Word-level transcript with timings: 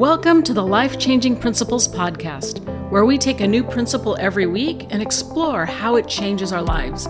Welcome 0.00 0.42
to 0.44 0.54
the 0.54 0.64
Life 0.64 0.98
Changing 0.98 1.36
Principles 1.36 1.86
Podcast, 1.86 2.64
where 2.88 3.04
we 3.04 3.18
take 3.18 3.42
a 3.42 3.46
new 3.46 3.62
principle 3.62 4.16
every 4.18 4.46
week 4.46 4.86
and 4.88 5.02
explore 5.02 5.66
how 5.66 5.96
it 5.96 6.08
changes 6.08 6.54
our 6.54 6.62
lives. 6.62 7.06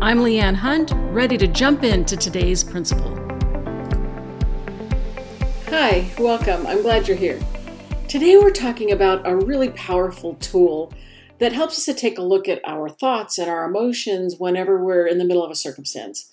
I'm 0.00 0.20
Leanne 0.20 0.54
Hunt, 0.54 0.90
ready 1.12 1.36
to 1.36 1.46
jump 1.46 1.84
into 1.84 2.16
today's 2.16 2.64
principle. 2.64 3.14
Hi, 5.66 6.10
welcome. 6.18 6.66
I'm 6.66 6.80
glad 6.80 7.06
you're 7.06 7.16
here. 7.18 7.38
Today 8.08 8.38
we're 8.38 8.52
talking 8.52 8.90
about 8.90 9.28
a 9.28 9.36
really 9.36 9.68
powerful 9.68 10.36
tool 10.36 10.94
that 11.40 11.52
helps 11.52 11.76
us 11.76 11.84
to 11.84 11.92
take 11.92 12.16
a 12.16 12.22
look 12.22 12.48
at 12.48 12.62
our 12.66 12.88
thoughts 12.88 13.36
and 13.36 13.50
our 13.50 13.66
emotions 13.66 14.36
whenever 14.38 14.82
we're 14.82 15.06
in 15.06 15.18
the 15.18 15.26
middle 15.26 15.44
of 15.44 15.50
a 15.50 15.54
circumstance. 15.54 16.32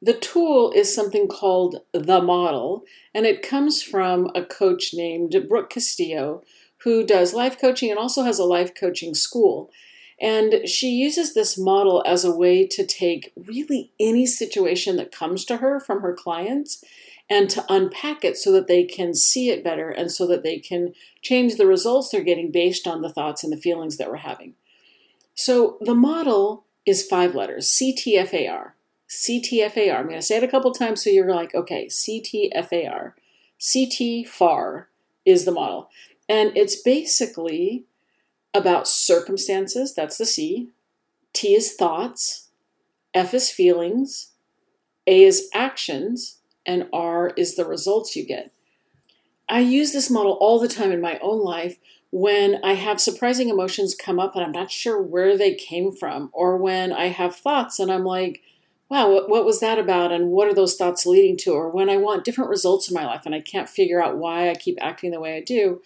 The 0.00 0.14
tool 0.14 0.70
is 0.70 0.94
something 0.94 1.26
called 1.26 1.80
the 1.92 2.22
model, 2.22 2.84
and 3.12 3.26
it 3.26 3.42
comes 3.42 3.82
from 3.82 4.30
a 4.34 4.44
coach 4.44 4.94
named 4.94 5.34
Brooke 5.48 5.70
Castillo, 5.70 6.42
who 6.82 7.04
does 7.04 7.34
life 7.34 7.60
coaching 7.60 7.90
and 7.90 7.98
also 7.98 8.22
has 8.22 8.38
a 8.38 8.44
life 8.44 8.72
coaching 8.78 9.14
school. 9.14 9.70
And 10.20 10.68
she 10.68 10.90
uses 10.90 11.34
this 11.34 11.58
model 11.58 12.02
as 12.06 12.24
a 12.24 12.34
way 12.34 12.66
to 12.66 12.86
take 12.86 13.32
really 13.36 13.92
any 13.98 14.26
situation 14.26 14.96
that 14.96 15.12
comes 15.12 15.44
to 15.46 15.58
her 15.58 15.80
from 15.80 16.00
her 16.00 16.14
clients 16.14 16.84
and 17.30 17.50
to 17.50 17.64
unpack 17.68 18.24
it 18.24 18.36
so 18.36 18.50
that 18.52 18.68
they 18.68 18.84
can 18.84 19.14
see 19.14 19.50
it 19.50 19.62
better 19.62 19.90
and 19.90 20.10
so 20.10 20.26
that 20.26 20.42
they 20.42 20.58
can 20.58 20.94
change 21.22 21.56
the 21.56 21.66
results 21.66 22.08
they're 22.08 22.22
getting 22.22 22.50
based 22.50 22.86
on 22.86 23.02
the 23.02 23.12
thoughts 23.12 23.44
and 23.44 23.52
the 23.52 23.60
feelings 23.60 23.96
that 23.96 24.08
we're 24.08 24.16
having. 24.16 24.54
So 25.34 25.78
the 25.80 25.94
model 25.94 26.64
is 26.86 27.06
five 27.06 27.34
letters 27.34 27.66
CTFAR. 27.66 28.72
CTFAR. 29.08 29.96
I'm 29.96 30.04
going 30.04 30.16
to 30.16 30.22
say 30.22 30.36
it 30.36 30.44
a 30.44 30.48
couple 30.48 30.72
times 30.72 31.02
so 31.02 31.10
you're 31.10 31.32
like, 31.32 31.54
okay, 31.54 31.86
CTFAR. 31.86 33.12
CTFAR 33.58 34.86
is 35.24 35.44
the 35.44 35.52
model. 35.52 35.90
And 36.28 36.56
it's 36.56 36.80
basically 36.80 37.84
about 38.54 38.88
circumstances, 38.88 39.94
that's 39.94 40.18
the 40.18 40.26
C. 40.26 40.70
T 41.32 41.54
is 41.54 41.74
thoughts. 41.74 42.48
F 43.14 43.34
is 43.34 43.50
feelings. 43.50 44.32
A 45.06 45.22
is 45.22 45.48
actions. 45.54 46.38
And 46.66 46.88
R 46.92 47.32
is 47.36 47.56
the 47.56 47.66
results 47.66 48.14
you 48.16 48.26
get. 48.26 48.52
I 49.48 49.60
use 49.60 49.92
this 49.92 50.10
model 50.10 50.32
all 50.40 50.58
the 50.58 50.68
time 50.68 50.92
in 50.92 51.00
my 51.00 51.18
own 51.20 51.42
life 51.42 51.78
when 52.10 52.60
I 52.62 52.74
have 52.74 53.00
surprising 53.00 53.48
emotions 53.48 53.94
come 53.94 54.18
up 54.18 54.34
and 54.34 54.44
I'm 54.44 54.52
not 54.52 54.70
sure 54.70 55.00
where 55.00 55.36
they 55.36 55.54
came 55.54 55.92
from, 55.92 56.30
or 56.32 56.56
when 56.56 56.92
I 56.92 57.06
have 57.08 57.36
thoughts 57.36 57.78
and 57.78 57.90
I'm 57.90 58.04
like, 58.04 58.42
wow, 58.88 59.26
what, 59.26 59.44
was 59.44 59.60
that 59.60 59.78
about? 59.78 60.12
And 60.12 60.30
what 60.30 60.48
are 60.48 60.54
those 60.54 60.76
thoughts 60.76 61.04
leading 61.04 61.36
to? 61.38 61.52
Or 61.52 61.68
when 61.68 61.90
I 61.90 61.96
want 61.96 62.24
different 62.24 62.50
results 62.50 62.88
in 62.88 62.94
my 62.94 63.04
life 63.04 63.22
and 63.26 63.34
I 63.34 63.40
can't 63.40 63.68
figure 63.68 64.02
out 64.02 64.16
why 64.16 64.48
I 64.48 64.54
keep 64.54 64.78
acting 64.80 65.10
the 65.10 65.20
way 65.20 65.36
I 65.36 65.40
do, 65.40 65.82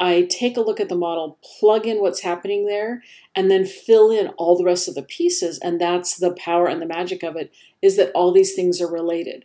I 0.00 0.22
take 0.30 0.56
a 0.56 0.62
look 0.62 0.80
at 0.80 0.88
the 0.88 0.94
model, 0.94 1.38
plug 1.58 1.86
in 1.86 2.00
what's 2.00 2.20
happening 2.20 2.66
there, 2.66 3.02
and 3.34 3.50
then 3.50 3.66
fill 3.66 4.10
in 4.10 4.28
all 4.38 4.56
the 4.56 4.64
rest 4.64 4.88
of 4.88 4.94
the 4.94 5.02
pieces. 5.02 5.58
And 5.58 5.80
that's 5.80 6.16
the 6.16 6.32
power 6.32 6.66
and 6.66 6.80
the 6.80 6.86
magic 6.86 7.22
of 7.22 7.36
it 7.36 7.52
is 7.82 7.96
that 7.96 8.12
all 8.14 8.32
these 8.32 8.54
things 8.54 8.80
are 8.80 8.90
related. 8.90 9.44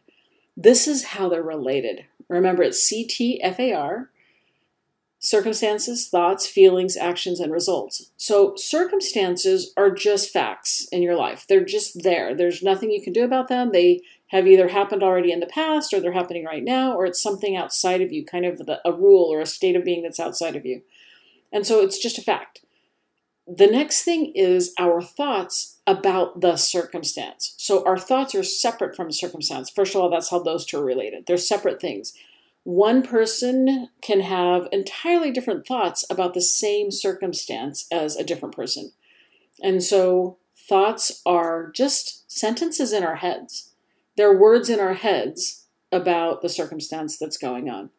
This 0.55 0.87
is 0.87 1.05
how 1.05 1.27
they're 1.27 1.43
related. 1.43 2.05
Remember, 2.29 2.63
it's 2.63 2.91
CTFAR, 2.91 4.07
circumstances, 5.23 6.09
thoughts, 6.09 6.45
feelings, 6.45 6.97
actions, 6.97 7.39
and 7.39 7.49
results. 7.49 8.11
So, 8.17 8.55
circumstances 8.57 9.71
are 9.77 9.89
just 9.89 10.31
facts 10.31 10.85
in 10.91 11.01
your 11.01 11.15
life. 11.15 11.45
They're 11.47 11.63
just 11.63 12.03
there. 12.03 12.35
There's 12.35 12.61
nothing 12.61 12.91
you 12.91 13.01
can 13.01 13.13
do 13.13 13.23
about 13.23 13.47
them. 13.47 13.71
They 13.71 14.01
have 14.27 14.47
either 14.47 14.67
happened 14.67 15.01
already 15.01 15.31
in 15.31 15.39
the 15.39 15.45
past, 15.45 15.93
or 15.93 16.01
they're 16.01 16.11
happening 16.11 16.43
right 16.43 16.63
now, 16.63 16.93
or 16.93 17.05
it's 17.05 17.23
something 17.23 17.55
outside 17.55 18.01
of 18.01 18.11
you, 18.11 18.25
kind 18.25 18.45
of 18.45 18.57
the, 18.57 18.81
a 18.83 18.91
rule 18.91 19.33
or 19.33 19.39
a 19.39 19.45
state 19.45 19.77
of 19.77 19.85
being 19.85 20.03
that's 20.03 20.19
outside 20.19 20.57
of 20.57 20.65
you. 20.65 20.81
And 21.53 21.65
so, 21.65 21.81
it's 21.81 21.99
just 21.99 22.17
a 22.17 22.21
fact. 22.21 22.59
The 23.47 23.67
next 23.67 24.03
thing 24.03 24.33
is 24.35 24.73
our 24.77 25.01
thoughts 25.01 25.79
about 25.87 26.41
the 26.41 26.57
circumstance. 26.57 27.55
So, 27.57 27.85
our 27.85 27.97
thoughts 27.97 28.35
are 28.35 28.43
separate 28.43 28.93
from 28.93 29.09
circumstance. 29.09 29.69
First 29.69 29.95
of 29.95 30.01
all, 30.01 30.09
that's 30.09 30.31
how 30.31 30.39
those 30.39 30.65
two 30.65 30.79
are 30.79 30.85
related. 30.85 31.27
They're 31.27 31.37
separate 31.37 31.79
things 31.79 32.13
one 32.63 33.03
person 33.03 33.89
can 34.01 34.21
have 34.21 34.67
entirely 34.71 35.31
different 35.31 35.67
thoughts 35.67 36.05
about 36.09 36.33
the 36.33 36.41
same 36.41 36.91
circumstance 36.91 37.85
as 37.91 38.15
a 38.15 38.23
different 38.23 38.55
person. 38.55 38.93
And 39.61 39.83
so 39.83 40.37
thoughts 40.55 41.21
are 41.25 41.71
just 41.71 42.31
sentences 42.31 42.93
in 42.93 43.03
our 43.03 43.17
heads. 43.17 43.71
They're 44.15 44.37
words 44.37 44.69
in 44.69 44.79
our 44.79 44.93
heads 44.93 45.65
about 45.91 46.41
the 46.41 46.49
circumstance 46.49 47.17
that's 47.17 47.37
going 47.37 47.69
on. 47.69 47.89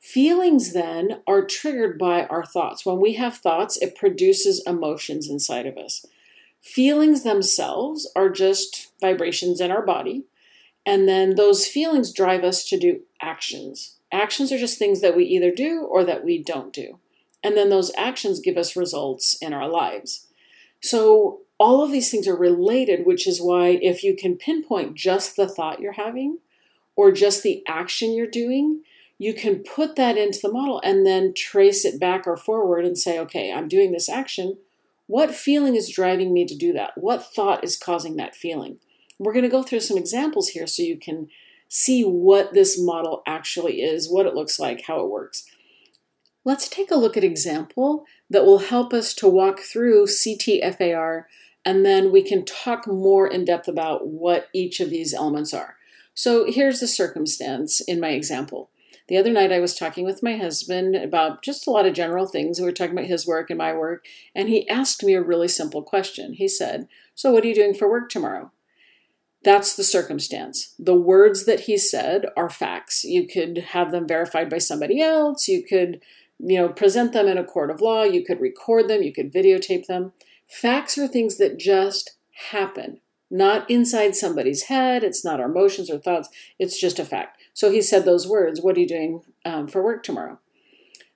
Feelings 0.00 0.72
then 0.72 1.22
are 1.26 1.44
triggered 1.44 1.98
by 1.98 2.24
our 2.26 2.44
thoughts. 2.44 2.86
When 2.86 3.00
we 3.00 3.14
have 3.14 3.38
thoughts, 3.38 3.76
it 3.78 3.96
produces 3.96 4.62
emotions 4.66 5.28
inside 5.28 5.66
of 5.66 5.76
us. 5.76 6.04
Feelings 6.60 7.24
themselves 7.24 8.10
are 8.14 8.30
just 8.30 8.92
vibrations 9.00 9.60
in 9.60 9.70
our 9.70 9.84
body 9.84 10.24
and 10.86 11.08
then 11.08 11.34
those 11.34 11.66
feelings 11.66 12.12
drive 12.12 12.44
us 12.44 12.66
to 12.68 12.78
do 12.78 13.00
actions. 13.20 13.96
Actions 14.12 14.50
are 14.52 14.58
just 14.58 14.78
things 14.78 15.00
that 15.00 15.16
we 15.16 15.24
either 15.24 15.50
do 15.50 15.82
or 15.82 16.04
that 16.04 16.24
we 16.24 16.42
don't 16.42 16.72
do. 16.72 16.98
And 17.42 17.56
then 17.56 17.68
those 17.68 17.92
actions 17.96 18.40
give 18.40 18.56
us 18.56 18.76
results 18.76 19.36
in 19.40 19.52
our 19.52 19.68
lives. 19.68 20.26
So 20.80 21.40
all 21.58 21.82
of 21.84 21.90
these 21.90 22.10
things 22.10 22.26
are 22.26 22.36
related, 22.36 23.04
which 23.04 23.26
is 23.26 23.40
why 23.40 23.78
if 23.82 24.02
you 24.02 24.16
can 24.16 24.36
pinpoint 24.36 24.94
just 24.94 25.36
the 25.36 25.48
thought 25.48 25.80
you're 25.80 25.92
having 25.92 26.38
or 26.96 27.12
just 27.12 27.42
the 27.42 27.62
action 27.68 28.14
you're 28.14 28.26
doing, 28.26 28.82
you 29.18 29.34
can 29.34 29.56
put 29.56 29.96
that 29.96 30.16
into 30.16 30.38
the 30.40 30.52
model 30.52 30.80
and 30.84 31.04
then 31.04 31.34
trace 31.34 31.84
it 31.84 32.00
back 32.00 32.26
or 32.26 32.36
forward 32.36 32.84
and 32.84 32.96
say, 32.96 33.18
okay, 33.18 33.52
I'm 33.52 33.68
doing 33.68 33.92
this 33.92 34.08
action. 34.08 34.58
What 35.06 35.34
feeling 35.34 35.74
is 35.74 35.90
driving 35.90 36.32
me 36.32 36.46
to 36.46 36.54
do 36.54 36.72
that? 36.74 36.92
What 36.96 37.24
thought 37.24 37.64
is 37.64 37.76
causing 37.76 38.16
that 38.16 38.36
feeling? 38.36 38.78
We're 39.18 39.32
going 39.32 39.44
to 39.44 39.48
go 39.48 39.62
through 39.62 39.80
some 39.80 39.98
examples 39.98 40.48
here 40.48 40.66
so 40.66 40.82
you 40.82 40.96
can 40.96 41.28
see 41.68 42.02
what 42.02 42.54
this 42.54 42.80
model 42.80 43.22
actually 43.26 43.82
is, 43.82 44.10
what 44.10 44.26
it 44.26 44.34
looks 44.34 44.58
like, 44.58 44.84
how 44.86 45.00
it 45.00 45.10
works. 45.10 45.44
Let's 46.44 46.68
take 46.68 46.90
a 46.90 46.96
look 46.96 47.16
at 47.16 47.24
example 47.24 48.04
that 48.30 48.46
will 48.46 48.58
help 48.58 48.94
us 48.94 49.12
to 49.14 49.28
walk 49.28 49.60
through 49.60 50.06
CTFAR 50.06 51.24
and 51.64 51.84
then 51.84 52.10
we 52.10 52.22
can 52.22 52.44
talk 52.44 52.86
more 52.86 53.26
in 53.26 53.44
depth 53.44 53.68
about 53.68 54.06
what 54.06 54.48
each 54.54 54.80
of 54.80 54.88
these 54.88 55.12
elements 55.12 55.52
are. 55.52 55.76
So 56.14 56.46
here's 56.50 56.80
the 56.80 56.88
circumstance 56.88 57.80
in 57.80 58.00
my 58.00 58.10
example. 58.10 58.70
The 59.08 59.16
other 59.16 59.32
night 59.32 59.52
I 59.52 59.60
was 59.60 59.76
talking 59.76 60.04
with 60.04 60.22
my 60.22 60.36
husband 60.36 60.94
about 60.94 61.42
just 61.42 61.66
a 61.66 61.70
lot 61.70 61.86
of 61.86 61.94
general 61.94 62.26
things. 62.26 62.58
We 62.58 62.66
were 62.66 62.72
talking 62.72 62.92
about 62.92 63.06
his 63.06 63.26
work 63.26 63.50
and 63.50 63.58
my 63.58 63.72
work, 63.74 64.04
and 64.34 64.48
he 64.48 64.68
asked 64.68 65.02
me 65.02 65.14
a 65.14 65.22
really 65.22 65.48
simple 65.48 65.82
question. 65.82 66.34
He 66.34 66.48
said, 66.48 66.88
So 67.14 67.32
what 67.32 67.44
are 67.44 67.48
you 67.48 67.54
doing 67.54 67.74
for 67.74 67.88
work 67.88 68.10
tomorrow? 68.10 68.50
That's 69.48 69.74
the 69.74 69.82
circumstance. 69.82 70.74
The 70.78 70.94
words 70.94 71.46
that 71.46 71.60
he 71.60 71.78
said 71.78 72.26
are 72.36 72.50
facts. 72.50 73.02
You 73.02 73.26
could 73.26 73.56
have 73.68 73.92
them 73.92 74.06
verified 74.06 74.50
by 74.50 74.58
somebody 74.58 75.00
else. 75.00 75.48
You 75.48 75.64
could, 75.64 76.02
you 76.38 76.58
know, 76.58 76.68
present 76.68 77.14
them 77.14 77.26
in 77.26 77.38
a 77.38 77.44
court 77.46 77.70
of 77.70 77.80
law. 77.80 78.02
You 78.02 78.22
could 78.22 78.42
record 78.42 78.88
them. 78.88 79.02
You 79.02 79.10
could 79.10 79.32
videotape 79.32 79.86
them. 79.86 80.12
Facts 80.46 80.98
are 80.98 81.08
things 81.08 81.38
that 81.38 81.58
just 81.58 82.18
happen, 82.50 83.00
not 83.30 83.70
inside 83.70 84.14
somebody's 84.14 84.64
head. 84.64 85.02
It's 85.02 85.24
not 85.24 85.40
our 85.40 85.48
emotions 85.48 85.88
or 85.88 85.96
thoughts. 85.96 86.28
It's 86.58 86.78
just 86.78 86.98
a 86.98 87.04
fact. 87.06 87.40
So 87.54 87.70
he 87.70 87.80
said 87.80 88.04
those 88.04 88.28
words. 88.28 88.60
What 88.60 88.76
are 88.76 88.80
you 88.80 88.86
doing 88.86 89.22
um, 89.46 89.66
for 89.66 89.82
work 89.82 90.02
tomorrow? 90.02 90.38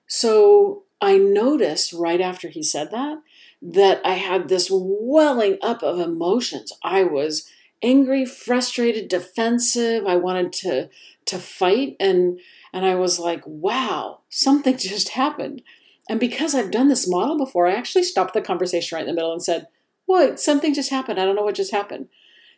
So 0.07 0.85
I 0.99 1.19
noticed 1.19 1.93
right 1.93 2.19
after 2.19 2.49
he 2.49 2.63
said 2.63 2.89
that 2.89 3.19
that 3.61 4.01
I 4.03 4.15
had 4.15 4.49
this 4.49 4.69
welling 4.71 5.59
up 5.61 5.83
of 5.83 5.99
emotions. 5.99 6.73
I 6.83 7.03
was 7.03 7.47
angry, 7.83 8.25
frustrated, 8.25 9.09
defensive. 9.09 10.05
I 10.07 10.15
wanted 10.15 10.53
to 10.53 10.89
to 11.25 11.37
fight 11.37 11.95
and 11.99 12.39
and 12.73 12.85
I 12.85 12.95
was 12.95 13.19
like, 13.19 13.43
wow, 13.45 14.21
something 14.29 14.77
just 14.79 15.09
happened. 15.09 15.61
And 16.09 16.19
because 16.19 16.53
I've 16.53 16.71
done 16.71 16.89
this 16.89 17.07
model 17.07 17.37
before, 17.37 17.67
I 17.67 17.75
actually 17.75 18.03
stopped 18.03 18.33
the 18.33 18.41
conversation 18.41 18.95
right 18.95 19.01
in 19.01 19.07
the 19.07 19.13
middle 19.13 19.31
and 19.31 19.43
said, 19.43 19.67
What? 20.05 20.39
Something 20.39 20.73
just 20.73 20.89
happened. 20.89 21.19
I 21.19 21.25
don't 21.25 21.35
know 21.35 21.43
what 21.43 21.55
just 21.55 21.71
happened. 21.71 22.09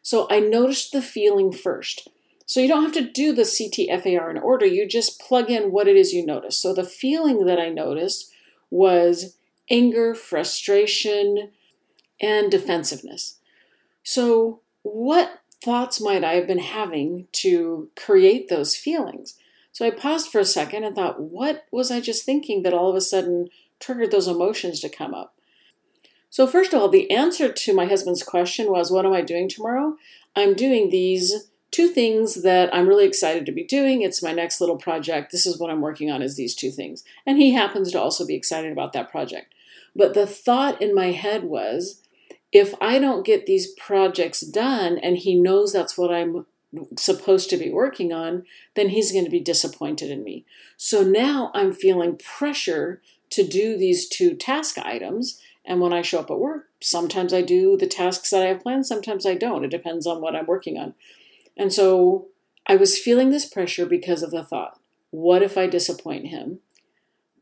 So 0.02 0.28
I 0.30 0.40
noticed 0.40 0.92
the 0.92 1.02
feeling 1.02 1.52
first. 1.52 2.08
So 2.48 2.60
you 2.60 2.68
don't 2.68 2.84
have 2.84 2.94
to 2.94 3.12
do 3.12 3.34
the 3.34 3.42
CTFAR 3.42 4.30
in 4.30 4.38
order. 4.38 4.66
You 4.66 4.88
just 4.88 5.20
plug 5.20 5.50
in 5.50 5.72
what 5.72 5.88
it 5.88 5.96
is 5.96 6.14
you 6.14 6.24
notice. 6.24 6.58
So 6.58 6.74
the 6.74 6.84
feeling 6.84 7.46
that 7.46 7.60
I 7.60 7.70
noticed 7.70 8.32
was 8.70 9.38
anger, 9.70 10.14
frustration, 10.14 11.52
and 12.22 12.52
defensiveness. 12.52 13.40
So 14.04 14.62
what 14.86 15.40
thoughts 15.64 16.00
might 16.00 16.24
I 16.24 16.34
have 16.36 16.46
been 16.46 16.60
having 16.60 17.28
to 17.34 17.90
create 17.96 18.50
those 18.50 18.76
feelings? 18.76 19.36
So 19.72 19.86
I 19.86 19.90
paused 19.90 20.32
for 20.32 20.40
a 20.40 20.46
second 20.46 20.84
and 20.84 20.96
thought, 20.96 21.20
what 21.20 21.66
was 21.72 21.90
I 21.90 22.00
just 22.00 22.24
thinking 22.24 22.62
that 22.64 22.74
all 22.74 22.90
of 22.90 22.96
a 22.96 23.02
sudden 23.02 23.50
triggered 23.80 24.12
those 24.12 24.28
emotions 24.28 24.80
to 24.82 24.90
come 24.90 25.14
up? 25.14 25.34
So, 26.30 26.46
first 26.46 26.74
of 26.74 26.82
all, 26.82 26.90
the 26.90 27.10
answer 27.12 27.52
to 27.52 27.74
my 27.74 27.86
husband's 27.86 28.22
question 28.22 28.70
was, 28.70 28.92
What 28.92 29.06
am 29.06 29.14
I 29.14 29.22
doing 29.22 29.50
tomorrow? 29.50 29.96
I'm 30.36 30.54
doing 30.54 30.90
these 30.90 31.50
two 31.72 31.88
things 31.88 32.44
that 32.44 32.74
I'm 32.74 32.88
really 32.88 33.06
excited 33.06 33.46
to 33.46 33.52
be 33.52 33.64
doing. 33.64 34.02
It's 34.02 34.22
my 34.22 34.34
next 34.34 34.62
little 34.62 34.78
project. 34.78 35.32
This 35.32 35.46
is 35.46 35.60
what 35.60 35.70
I'm 35.70 35.82
working 35.82 36.12
on 36.12 36.22
is 36.22 36.36
these 36.36 36.54
two 36.54 36.72
things. 36.72 37.04
And 37.26 37.38
he 37.38 37.54
happens 37.54 37.92
to 37.92 38.02
also 38.02 38.26
be 38.26 38.36
excited 38.36 38.72
about 38.72 38.94
that 38.94 39.10
project. 39.10 39.54
But 39.96 40.14
the 40.14 40.28
thought 40.28 40.82
in 40.82 40.94
my 40.94 41.12
head 41.12 41.46
was 41.46 42.02
if 42.52 42.74
I 42.80 43.00
don't 43.00 43.26
get 43.26 43.46
these 43.46 43.72
projects 43.74 44.42
done 44.42 44.98
and 44.98 45.18
he 45.18 45.36
knows 45.36 45.74
that's 45.74 45.98
what 45.98 46.14
I'm 46.14 46.46
supposed 46.98 47.50
to 47.50 47.58
be 47.58 47.70
working 47.70 48.14
on, 48.14 48.44
then 48.76 48.90
he's 48.90 49.12
going 49.12 49.26
to 49.26 49.32
be 49.32 49.40
disappointed 49.40 50.10
in 50.10 50.24
me. 50.24 50.46
So 50.78 51.04
now 51.04 51.52
I'm 51.54 51.74
feeling 51.74 52.18
pressure 52.18 53.02
to 53.32 53.46
do 53.46 53.78
these 53.78 54.08
two 54.08 54.36
task 54.36 54.78
items. 54.78 55.42
And 55.66 55.82
when 55.82 55.94
I 55.94 56.02
show 56.02 56.20
up 56.20 56.32
at 56.32 56.40
work, 56.40 56.70
sometimes 56.82 57.34
I 57.34 57.42
do 57.42 57.76
the 57.78 57.88
tasks 57.88 58.30
that 58.30 58.44
I 58.44 58.48
have 58.48 58.62
planned, 58.62 58.86
sometimes 58.86 59.26
I 59.26 59.36
don't. 59.36 59.66
It 59.66 59.72
depends 59.72 60.06
on 60.06 60.22
what 60.22 60.36
I'm 60.36 60.46
working 60.46 60.78
on. 60.78 60.94
And 61.58 61.74
so 61.74 62.28
I 62.68 62.76
was 62.76 62.98
feeling 62.98 63.32
this 63.32 63.46
pressure 63.46 63.86
because 63.86 64.24
of 64.24 64.32
the 64.32 64.44
thought 64.44 64.80
what 65.12 65.42
if 65.42 65.58
I 65.58 65.66
disappoint 65.68 66.28
him? 66.28 66.60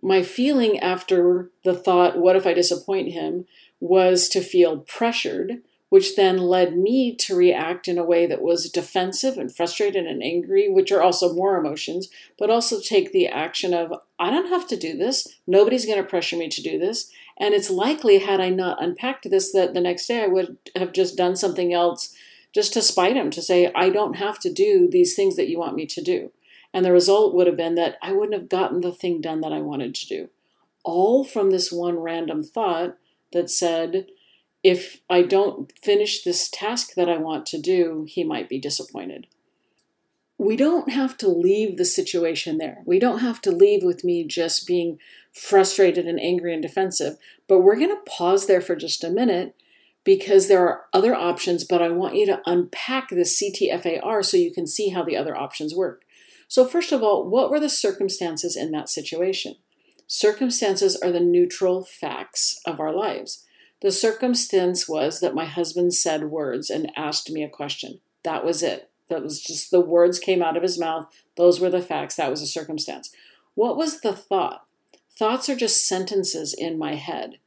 My 0.04 0.22
feeling 0.22 0.80
after 0.80 1.50
the 1.64 1.74
thought, 1.74 2.18
what 2.18 2.36
if 2.36 2.46
I 2.46 2.54
disappoint 2.54 3.14
him, 3.14 3.46
was 3.80 4.30
to 4.30 4.42
feel 4.42 4.80
pressured 4.80 5.62
which 5.94 6.16
then 6.16 6.40
led 6.40 6.76
me 6.76 7.14
to 7.14 7.36
react 7.36 7.88
in 7.88 8.00
a 8.00 8.04
way 8.04 8.26
that 8.26 8.42
was 8.42 8.68
defensive 8.68 9.38
and 9.38 9.56
frustrated 9.56 10.08
and 10.08 10.24
angry, 10.24 10.68
which 10.68 10.92
are 10.92 11.04
also 11.04 11.36
more 11.36 11.56
emotions, 11.56 12.10
but 12.36 12.50
also 12.50 12.82
take 12.82 13.12
the 13.12 13.28
action 13.28 13.76
of, 13.76 13.94
I 14.18 14.32
don't 14.32 14.50
have 14.50 14.68
to 14.70 14.76
do 14.76 14.98
this. 14.98 15.28
Nobody's 15.46 15.86
going 15.86 16.00
to 16.00 16.10
pressure 16.10 16.36
me 16.36 16.50
to 16.50 16.64
do 16.64 16.80
this. 16.80 17.12
And 17.38 17.54
it's 17.54 17.70
likely, 17.70 18.18
had 18.18 18.42
I 18.42 18.50
not 18.50 18.82
unpacked 18.82 19.30
this, 19.30 19.52
that 19.52 19.76
the 19.76 19.82
next 19.82 20.08
day 20.08 20.24
I 20.24 20.26
would 20.26 20.58
have 20.76 20.94
just 20.94 21.16
done 21.16 21.36
something 21.36 21.76
else 21.76 22.12
just 22.56 22.74
to 22.74 22.82
spite 22.82 23.16
him, 23.16 23.30
to 23.30 23.44
say, 23.44 23.72
I 23.76 23.92
don't 23.92 24.16
have 24.16 24.40
to 24.40 24.52
do 24.52 24.90
these 24.90 25.16
things 25.16 25.36
that 25.36 25.48
you 25.48 25.60
want 25.60 25.76
me 25.76 25.86
to 25.86 26.02
do. 26.02 26.32
And 26.74 26.84
the 26.84 26.92
result 26.92 27.34
would 27.36 27.48
have 27.48 27.58
been 27.58 27.76
that 27.76 27.98
I 28.02 28.14
wouldn't 28.14 28.40
have 28.40 28.50
gotten 28.50 28.82
the 28.82 28.92
thing 28.92 29.22
done 29.22 29.42
that 29.42 29.54
I 29.54 29.60
wanted 29.60 29.94
to 29.96 30.08
do. 30.08 30.30
All 30.84 31.24
from 31.24 31.52
this 31.52 31.72
one 31.72 32.00
random 32.00 32.44
thought 32.44 32.98
that 33.32 33.50
said, 33.50 34.08
if 34.64 35.02
I 35.10 35.22
don't 35.22 35.72
finish 35.82 36.24
this 36.24 36.50
task 36.50 36.94
that 36.96 37.10
I 37.10 37.18
want 37.18 37.46
to 37.48 37.62
do, 37.62 38.06
he 38.08 38.24
might 38.24 38.50
be 38.50 38.60
disappointed. 38.60 39.28
We 40.38 40.56
don't 40.56 40.90
have 40.90 41.18
to 41.18 41.30
leave 41.30 41.78
the 41.78 41.86
situation 41.86 42.58
there. 42.58 42.82
We 42.86 42.98
don't 42.98 43.20
have 43.20 43.40
to 43.42 43.52
leave 43.52 43.84
with 43.84 44.04
me 44.04 44.24
just 44.24 44.66
being 44.66 45.00
frustrated 45.32 46.06
and 46.06 46.20
angry 46.20 46.54
and 46.54 46.62
defensive, 46.62 47.18
but 47.48 47.60
we're 47.60 47.78
going 47.78 47.96
to 47.96 48.12
pause 48.12 48.48
there 48.48 48.62
for 48.62 48.76
just 48.76 49.04
a 49.04 49.10
minute 49.10 49.56
because 50.04 50.48
there 50.48 50.68
are 50.68 50.84
other 50.92 51.16
options, 51.16 51.64
but 51.64 51.82
I 51.82 51.90
want 51.90 52.16
you 52.16 52.26
to 52.26 52.42
unpack 52.46 53.10
the 53.10 53.22
CTFAR 53.22 54.26
so 54.26 54.38
you 54.38 54.52
can 54.52 54.68
see 54.68 54.90
how 54.90 55.04
the 55.04 55.16
other 55.16 55.36
options 55.36 55.74
work. 55.74 56.03
So, 56.54 56.68
first 56.68 56.92
of 56.92 57.02
all, 57.02 57.28
what 57.28 57.50
were 57.50 57.60
the 57.60 57.68
circumstances 57.68 58.56
in 58.56 58.70
that 58.74 58.88
situation? 58.88 59.56
Circumstances 60.06 60.96
are 60.96 61.12
the 61.12 61.20
neutral 61.20 61.84
facts 61.84 62.62
of 62.64 62.80
our 62.80 62.94
lives. 62.94 63.44
The 63.82 63.92
circumstance 63.92 64.88
was 64.88 65.20
that 65.20 65.34
my 65.34 65.46
husband 65.46 65.96
said 65.96 66.26
words 66.26 66.70
and 66.70 66.92
asked 66.96 67.32
me 67.32 67.42
a 67.42 67.50
question. 67.50 68.02
That 68.24 68.46
was 68.46 68.62
it. 68.62 68.92
That 69.10 69.24
was 69.24 69.42
just 69.42 69.72
the 69.72 69.82
words 69.82 70.20
came 70.20 70.44
out 70.44 70.56
of 70.56 70.62
his 70.62 70.78
mouth. 70.78 71.08
Those 71.38 71.60
were 71.60 71.72
the 71.72 71.82
facts. 71.82 72.18
That 72.18 72.30
was 72.30 72.44
a 72.44 72.46
circumstance. 72.46 73.12
What 73.56 73.76
was 73.76 74.02
the 74.02 74.14
thought? 74.14 74.68
Thoughts 75.18 75.50
are 75.50 75.56
just 75.56 75.88
sentences 75.88 76.54
in 76.54 76.78
my 76.78 76.94
head. 76.94 77.40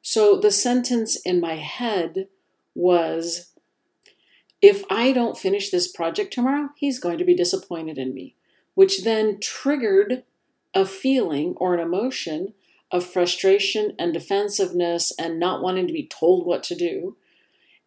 So 0.00 0.40
the 0.40 0.50
sentence 0.50 1.16
in 1.16 1.38
my 1.38 1.56
head 1.56 2.28
was 2.74 3.52
if 4.62 4.84
I 4.88 5.12
don't 5.12 5.36
finish 5.36 5.68
this 5.68 5.86
project 5.86 6.32
tomorrow, 6.32 6.70
he's 6.78 6.98
going 6.98 7.18
to 7.18 7.26
be 7.26 7.36
disappointed 7.36 7.98
in 7.98 8.14
me, 8.14 8.36
which 8.74 9.04
then 9.04 9.38
triggered 9.40 10.24
a 10.74 10.84
feeling 10.84 11.54
or 11.56 11.74
an 11.74 11.80
emotion 11.80 12.54
of 12.90 13.04
frustration 13.04 13.92
and 13.98 14.12
defensiveness 14.12 15.12
and 15.18 15.40
not 15.40 15.62
wanting 15.62 15.86
to 15.86 15.92
be 15.92 16.06
told 16.06 16.46
what 16.46 16.62
to 16.62 16.74
do. 16.74 17.16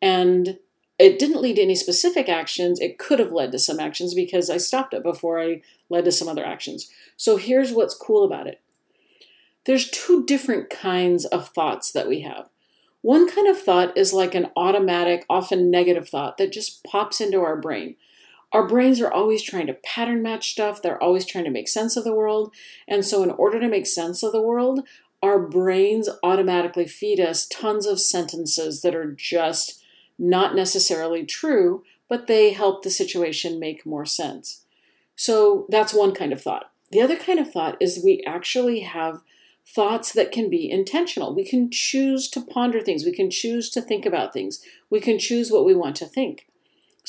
And 0.02 0.60
it 1.00 1.20
didn't 1.20 1.42
lead 1.42 1.58
to 1.58 1.62
any 1.62 1.76
specific 1.76 2.28
actions. 2.28 2.80
It 2.80 2.98
could 2.98 3.20
have 3.20 3.32
led 3.32 3.52
to 3.52 3.60
some 3.60 3.80
actions 3.80 4.14
because 4.14 4.50
I 4.50 4.58
stopped 4.58 4.94
it 4.94 5.04
before 5.04 5.40
I 5.40 5.62
led 5.90 6.06
to 6.06 6.12
some 6.12 6.28
other 6.28 6.46
actions. 6.46 6.90
So 7.16 7.38
here's 7.38 7.72
what's 7.72 7.96
cool 7.96 8.24
about 8.24 8.48
it 8.48 8.62
there's 9.66 9.92
two 9.92 10.26
different 10.26 10.70
kinds 10.70 11.26
of 11.26 11.50
thoughts 11.50 11.92
that 11.92 12.08
we 12.08 12.22
have. 12.22 12.50
One 13.02 13.30
kind 13.30 13.48
of 13.48 13.62
thought 13.62 13.98
is 13.98 14.14
like 14.14 14.34
an 14.34 14.48
automatic, 14.56 15.26
often 15.30 15.70
negative 15.70 16.08
thought 16.10 16.38
that 16.38 16.54
just 16.54 16.84
pops 16.84 17.22
into 17.22 17.42
our 17.42 17.58
brain. 17.58 17.96
Our 18.58 18.68
brains 18.68 19.00
are 19.02 19.14
always 19.14 19.44
trying 19.44 19.68
to 19.68 19.76
pattern 19.76 20.24
match 20.24 20.50
stuff, 20.50 20.82
they're 20.82 21.02
always 21.02 21.28
trying 21.28 21.44
to 21.44 21.52
make 21.52 21.68
sense 21.68 21.96
of 21.96 22.04
the 22.04 22.16
world. 22.16 22.52
And 22.88 23.06
so, 23.06 23.22
in 23.22 23.30
order 23.30 23.60
to 23.60 23.68
make 23.68 23.86
sense 23.86 24.24
of 24.24 24.32
the 24.32 24.42
world, 24.42 24.80
our 25.22 25.38
brains 25.38 26.10
automatically 26.24 26.88
feed 26.88 27.20
us 27.20 27.46
tons 27.46 27.86
of 27.86 28.02
sentences 28.02 28.82
that 28.82 28.96
are 28.96 29.12
just 29.12 29.80
not 30.18 30.56
necessarily 30.56 31.24
true, 31.24 31.84
but 32.10 32.26
they 32.26 32.52
help 32.52 32.82
the 32.82 32.90
situation 32.90 33.60
make 33.60 33.86
more 33.86 34.08
sense. 34.08 34.66
So, 35.16 35.68
that's 35.70 35.94
one 35.94 36.16
kind 36.16 36.34
of 36.34 36.42
thought. 36.42 36.72
The 36.90 37.02
other 37.02 37.16
kind 37.16 37.38
of 37.38 37.52
thought 37.52 37.78
is 37.80 38.02
we 38.04 38.24
actually 38.26 38.80
have 38.80 39.22
thoughts 39.68 40.12
that 40.14 40.32
can 40.32 40.50
be 40.50 40.68
intentional. 40.68 41.36
We 41.36 41.48
can 41.48 41.70
choose 41.70 42.28
to 42.30 42.42
ponder 42.42 42.82
things, 42.82 43.06
we 43.06 43.14
can 43.14 43.30
choose 43.30 43.70
to 43.70 43.84
think 43.84 44.04
about 44.04 44.34
things, 44.34 44.64
we 44.90 45.00
can 45.00 45.20
choose 45.20 45.52
what 45.52 45.64
we 45.64 45.76
want 45.76 45.96
to 45.98 46.08
think. 46.08 46.48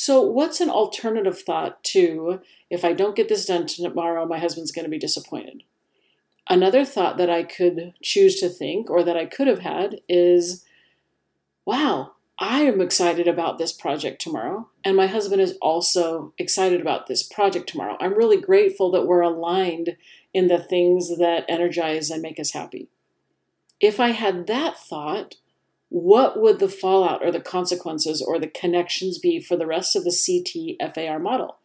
So, 0.00 0.22
what's 0.22 0.60
an 0.60 0.70
alternative 0.70 1.40
thought 1.40 1.82
to 1.86 2.40
if 2.70 2.84
I 2.84 2.92
don't 2.92 3.16
get 3.16 3.28
this 3.28 3.46
done 3.46 3.66
tomorrow, 3.66 4.24
my 4.26 4.38
husband's 4.38 4.70
going 4.70 4.84
to 4.84 4.90
be 4.90 4.96
disappointed? 4.96 5.64
Another 6.48 6.84
thought 6.84 7.16
that 7.16 7.28
I 7.28 7.42
could 7.42 7.94
choose 8.00 8.38
to 8.38 8.48
think 8.48 8.88
or 8.90 9.02
that 9.02 9.16
I 9.16 9.26
could 9.26 9.48
have 9.48 9.58
had 9.58 10.00
is 10.08 10.64
wow, 11.66 12.12
I 12.38 12.60
am 12.60 12.80
excited 12.80 13.26
about 13.26 13.58
this 13.58 13.72
project 13.72 14.22
tomorrow, 14.22 14.68
and 14.84 14.96
my 14.96 15.08
husband 15.08 15.42
is 15.42 15.58
also 15.60 16.32
excited 16.38 16.80
about 16.80 17.08
this 17.08 17.24
project 17.24 17.68
tomorrow. 17.68 17.96
I'm 17.98 18.14
really 18.14 18.40
grateful 18.40 18.92
that 18.92 19.04
we're 19.04 19.22
aligned 19.22 19.96
in 20.32 20.46
the 20.46 20.60
things 20.60 21.18
that 21.18 21.44
energize 21.48 22.08
and 22.08 22.22
make 22.22 22.38
us 22.38 22.52
happy. 22.52 22.86
If 23.80 23.98
I 23.98 24.10
had 24.10 24.46
that 24.46 24.78
thought, 24.78 25.34
what 25.90 26.40
would 26.40 26.58
the 26.58 26.68
fallout 26.68 27.24
or 27.24 27.32
the 27.32 27.40
consequences 27.40 28.22
or 28.22 28.38
the 28.38 28.48
connections 28.48 29.18
be 29.18 29.40
for 29.40 29.56
the 29.56 29.66
rest 29.66 29.96
of 29.96 30.04
the 30.04 30.10
CTFAR 30.10 31.20
model? 31.20 31.58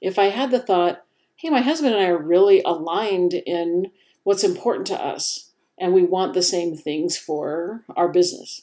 If 0.00 0.18
I 0.18 0.26
had 0.26 0.50
the 0.50 0.60
thought, 0.60 1.04
hey, 1.36 1.48
my 1.48 1.60
husband 1.60 1.94
and 1.94 2.02
I 2.02 2.08
are 2.08 2.18
really 2.18 2.62
aligned 2.64 3.34
in 3.34 3.90
what's 4.22 4.44
important 4.44 4.86
to 4.88 5.02
us, 5.02 5.50
and 5.78 5.92
we 5.92 6.02
want 6.02 6.34
the 6.34 6.42
same 6.42 6.76
things 6.76 7.16
for 7.16 7.84
our 7.96 8.08
business, 8.08 8.62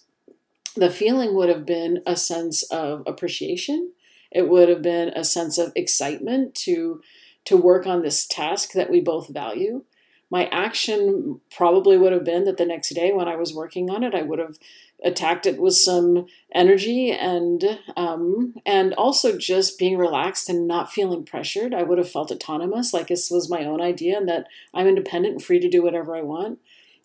the 0.75 0.89
feeling 0.89 1.33
would 1.35 1.49
have 1.49 1.65
been 1.65 2.01
a 2.05 2.15
sense 2.15 2.63
of 2.71 3.03
appreciation. 3.05 3.91
It 4.31 4.47
would 4.47 4.69
have 4.69 4.81
been 4.81 5.09
a 5.09 5.23
sense 5.23 5.57
of 5.57 5.73
excitement 5.75 6.55
to 6.55 7.01
to 7.43 7.57
work 7.57 7.87
on 7.87 8.03
this 8.03 8.27
task 8.27 8.73
that 8.73 8.91
we 8.91 9.01
both 9.01 9.27
value 9.27 9.83
my 10.31 10.45
action 10.45 11.41
probably 11.53 11.97
would 11.97 12.13
have 12.13 12.23
been 12.23 12.45
that 12.45 12.57
the 12.57 12.65
next 12.65 12.89
day 12.95 13.11
when 13.11 13.27
I 13.27 13.35
was 13.35 13.53
working 13.53 13.89
on 13.89 14.01
it, 14.01 14.15
I 14.15 14.21
would 14.21 14.39
have 14.39 14.57
attacked 15.03 15.45
it 15.45 15.59
with 15.59 15.75
some 15.75 16.27
energy 16.53 17.11
and 17.11 17.79
um, 17.97 18.53
and 18.65 18.93
also 18.93 19.37
just 19.37 19.79
being 19.79 19.97
relaxed 19.97 20.49
and 20.49 20.67
not 20.67 20.91
feeling 20.91 21.23
pressured. 21.23 21.73
I 21.73 21.83
would 21.83 21.97
have 21.97 22.09
felt 22.09 22.31
autonomous, 22.31 22.93
like 22.93 23.07
this 23.07 23.31
was 23.31 23.49
my 23.49 23.65
own 23.65 23.81
idea 23.81 24.17
and 24.17 24.27
that 24.29 24.47
I'm 24.73 24.87
independent 24.87 25.33
and 25.33 25.43
free 25.43 25.59
to 25.59 25.69
do 25.69 25.81
whatever 25.81 26.15
I 26.15 26.21
want. 26.21 26.59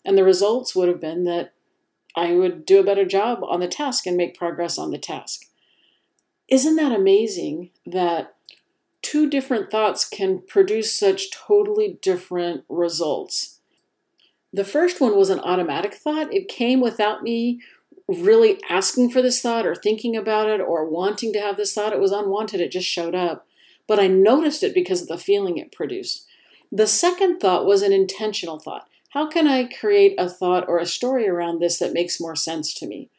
And 0.05 0.17
the 0.17 0.23
results 0.23 0.75
would 0.75 0.87
have 0.87 1.01
been 1.01 1.23
that 1.25 1.53
I 2.15 2.33
would 2.33 2.65
do 2.65 2.79
a 2.79 2.83
better 2.83 3.05
job 3.05 3.39
on 3.43 3.59
the 3.59 3.67
task 3.67 4.05
and 4.05 4.15
make 4.15 4.37
progress 4.37 4.77
on 4.77 4.91
the 4.91 4.97
task. 4.97 5.45
Isn't 6.47 6.77
that 6.77 6.93
amazing 6.93 7.71
that 7.85 8.35
two 9.01 9.29
different 9.29 9.71
thoughts 9.71 10.07
can 10.07 10.41
produce 10.47 10.97
such 10.97 11.31
totally 11.31 11.97
different 12.01 12.63
results. 12.67 13.59
The 14.51 14.65
first 14.65 14.99
one 14.99 15.15
was 15.15 15.29
an 15.29 15.39
automatic 15.39 15.93
thought. 15.93 16.33
It 16.33 16.49
came 16.49 16.81
without 16.81 17.23
me 17.23 17.61
really 18.07 18.61
asking 18.69 19.11
for 19.11 19.21
this 19.21 19.41
thought 19.41 19.65
or 19.65 19.75
thinking 19.75 20.15
about 20.15 20.47
it 20.47 20.61
or 20.61 20.89
wanting 20.89 21.33
to 21.33 21.41
have 21.41 21.57
this 21.57 21.73
thought. 21.73 21.93
It 21.93 21.99
was 21.99 22.11
unwanted, 22.11 22.61
it 22.61 22.71
just 22.71 22.87
showed 22.87 23.15
up. 23.15 23.45
But 23.87 23.99
I 23.99 24.07
noticed 24.07 24.63
it 24.63 24.73
because 24.73 25.01
of 25.01 25.07
the 25.07 25.17
feeling 25.17 25.57
it 25.57 25.71
produced. 25.71 26.25
The 26.71 26.87
second 26.87 27.39
thought 27.39 27.65
was 27.65 27.81
an 27.81 27.93
intentional 27.93 28.59
thought. 28.59 28.87
How 29.11 29.27
can 29.27 29.47
I 29.47 29.63
create 29.63 30.15
a 30.17 30.29
thought 30.29 30.67
or 30.67 30.79
a 30.79 30.85
story 30.85 31.27
around 31.27 31.59
this 31.59 31.79
that 31.79 31.93
makes 31.93 32.19
more 32.19 32.35
sense 32.35 32.73
to 32.75 32.87
me? 32.87 33.09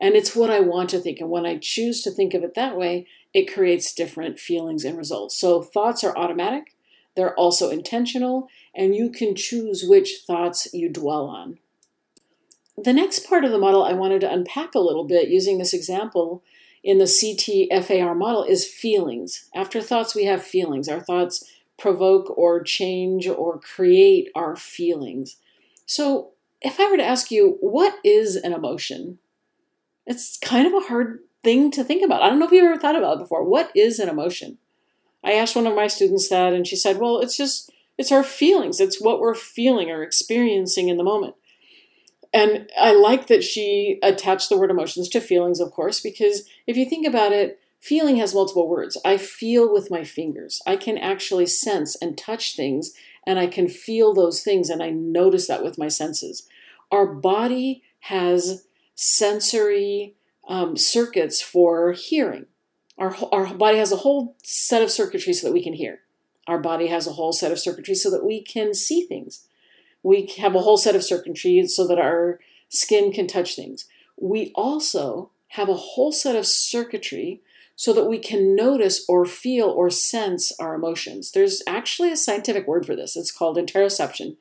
And 0.00 0.14
it's 0.14 0.36
what 0.36 0.50
I 0.50 0.60
want 0.60 0.90
to 0.90 1.00
think. 1.00 1.20
And 1.20 1.30
when 1.30 1.46
I 1.46 1.58
choose 1.58 2.02
to 2.02 2.10
think 2.10 2.34
of 2.34 2.42
it 2.42 2.54
that 2.54 2.76
way, 2.76 3.06
it 3.32 3.52
creates 3.52 3.94
different 3.94 4.38
feelings 4.38 4.84
and 4.84 4.96
results. 4.96 5.36
So 5.36 5.62
thoughts 5.62 6.02
are 6.04 6.16
automatic, 6.16 6.74
they're 7.16 7.34
also 7.34 7.70
intentional, 7.70 8.48
and 8.74 8.94
you 8.94 9.10
can 9.10 9.34
choose 9.34 9.84
which 9.84 10.22
thoughts 10.26 10.68
you 10.72 10.88
dwell 10.88 11.26
on. 11.26 11.58
The 12.82 12.92
next 12.94 13.26
part 13.28 13.44
of 13.44 13.52
the 13.52 13.58
model 13.58 13.84
I 13.84 13.92
wanted 13.92 14.22
to 14.22 14.32
unpack 14.32 14.74
a 14.74 14.80
little 14.80 15.04
bit 15.04 15.28
using 15.28 15.58
this 15.58 15.74
example 15.74 16.42
in 16.82 16.96
the 16.96 17.04
CTFAR 17.04 18.16
model 18.16 18.42
is 18.42 18.66
feelings. 18.66 19.50
After 19.54 19.82
thoughts, 19.82 20.14
we 20.14 20.24
have 20.24 20.42
feelings. 20.42 20.88
Our 20.88 21.00
thoughts 21.00 21.44
provoke 21.78 22.32
or 22.38 22.62
change 22.62 23.28
or 23.28 23.58
create 23.58 24.30
our 24.34 24.56
feelings. 24.56 25.36
So, 25.84 26.30
if 26.62 26.80
I 26.80 26.90
were 26.90 26.96
to 26.96 27.04
ask 27.04 27.30
you, 27.30 27.58
what 27.60 27.96
is 28.02 28.36
an 28.36 28.54
emotion? 28.54 29.18
It's 30.06 30.38
kind 30.38 30.66
of 30.66 30.72
a 30.72 30.86
hard 30.86 31.20
thing 31.42 31.70
to 31.72 31.84
think 31.84 32.02
about. 32.02 32.22
I 32.22 32.30
don't 32.30 32.38
know 32.38 32.46
if 32.46 32.52
you've 32.52 32.64
ever 32.64 32.80
thought 32.80 32.96
about 32.96 33.16
it 33.16 33.20
before. 33.20 33.44
What 33.44 33.70
is 33.74 33.98
an 33.98 34.08
emotion? 34.08 34.56
I 35.22 35.32
asked 35.32 35.56
one 35.56 35.66
of 35.66 35.76
my 35.76 35.86
students 35.86 36.30
that, 36.30 36.54
and 36.54 36.66
she 36.66 36.76
said, 36.76 36.96
well, 36.98 37.20
it's 37.20 37.36
just, 37.36 37.70
it's 37.98 38.12
our 38.12 38.22
feelings. 38.22 38.80
It's 38.80 39.02
what 39.02 39.20
we're 39.20 39.34
feeling 39.34 39.90
or 39.90 40.02
experiencing 40.02 40.88
in 40.88 40.96
the 40.96 41.04
moment. 41.04 41.34
And 42.32 42.70
I 42.78 42.92
like 42.92 43.26
that 43.26 43.42
she 43.42 43.98
attached 44.02 44.48
the 44.48 44.58
word 44.58 44.70
emotions 44.70 45.08
to 45.10 45.20
feelings, 45.20 45.60
of 45.60 45.72
course, 45.72 46.00
because 46.00 46.48
if 46.66 46.76
you 46.76 46.88
think 46.88 47.06
about 47.06 47.32
it, 47.32 47.60
feeling 47.80 48.16
has 48.16 48.34
multiple 48.34 48.68
words. 48.68 48.96
I 49.04 49.16
feel 49.16 49.72
with 49.72 49.90
my 49.90 50.04
fingers. 50.04 50.62
I 50.66 50.76
can 50.76 50.96
actually 50.96 51.46
sense 51.46 51.96
and 52.00 52.16
touch 52.16 52.54
things, 52.54 52.92
and 53.26 53.38
I 53.38 53.46
can 53.46 53.68
feel 53.68 54.14
those 54.14 54.42
things, 54.42 54.68
and 54.68 54.82
I 54.82 54.90
notice 54.90 55.48
that 55.48 55.64
with 55.64 55.78
my 55.78 55.88
senses. 55.88 56.46
Our 56.92 57.06
body 57.06 57.82
has 58.00 58.66
sensory 58.94 60.14
um, 60.48 60.76
circuits 60.76 61.40
for 61.40 61.92
hearing. 61.92 62.46
Our, 62.98 63.16
our 63.32 63.54
body 63.54 63.78
has 63.78 63.92
a 63.92 63.96
whole 63.96 64.36
set 64.42 64.82
of 64.82 64.90
circuitry 64.90 65.32
so 65.32 65.46
that 65.46 65.54
we 65.54 65.62
can 65.62 65.72
hear. 65.72 66.00
Our 66.46 66.58
body 66.58 66.88
has 66.88 67.06
a 67.06 67.12
whole 67.12 67.32
set 67.32 67.50
of 67.50 67.58
circuitry 67.58 67.94
so 67.94 68.10
that 68.10 68.24
we 68.24 68.42
can 68.42 68.74
see 68.74 69.06
things. 69.06 69.46
We 70.02 70.26
have 70.38 70.54
a 70.54 70.60
whole 70.60 70.76
set 70.76 70.96
of 70.96 71.04
circuitry 71.04 71.66
so 71.66 71.86
that 71.86 71.98
our 71.98 72.40
skin 72.68 73.12
can 73.12 73.26
touch 73.26 73.56
things. 73.56 73.86
We 74.20 74.52
also 74.54 75.30
have 75.48 75.68
a 75.68 75.74
whole 75.74 76.12
set 76.12 76.36
of 76.36 76.46
circuitry 76.46 77.42
so 77.76 77.92
that 77.94 78.04
we 78.04 78.18
can 78.18 78.54
notice 78.54 79.04
or 79.08 79.24
feel 79.24 79.66
or 79.66 79.88
sense 79.88 80.52
our 80.60 80.74
emotions. 80.74 81.32
There's 81.32 81.62
actually 81.66 82.12
a 82.12 82.16
scientific 82.16 82.66
word 82.66 82.84
for 82.84 82.94
this. 82.94 83.16
It's 83.16 83.32
called 83.32 83.56
interoception. 83.56 84.36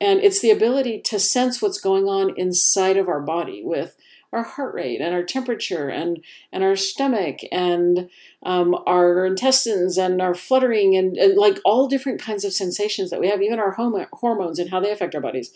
And 0.00 0.20
it's 0.20 0.40
the 0.40 0.52
ability 0.52 1.00
to 1.00 1.18
sense 1.18 1.60
what's 1.60 1.80
going 1.80 2.04
on 2.04 2.34
inside 2.36 2.96
of 2.96 3.08
our 3.08 3.20
body 3.20 3.62
with 3.64 3.96
our 4.32 4.42
heart 4.42 4.74
rate 4.74 5.00
and 5.00 5.14
our 5.14 5.22
temperature 5.22 5.88
and, 5.88 6.22
and 6.52 6.62
our 6.62 6.76
stomach 6.76 7.38
and 7.50 8.10
um, 8.42 8.76
our 8.86 9.24
intestines 9.24 9.96
and 9.96 10.20
our 10.20 10.34
fluttering 10.34 10.96
and, 10.96 11.16
and, 11.16 11.36
like 11.36 11.58
all 11.64 11.88
different 11.88 12.20
kinds 12.20 12.44
of 12.44 12.52
sensations 12.52 13.10
that 13.10 13.20
we 13.20 13.28
have, 13.28 13.40
even 13.42 13.58
our 13.58 13.72
hormones 14.12 14.58
and 14.58 14.70
how 14.70 14.80
they 14.80 14.90
affect 14.90 15.14
our 15.14 15.20
bodies. 15.20 15.52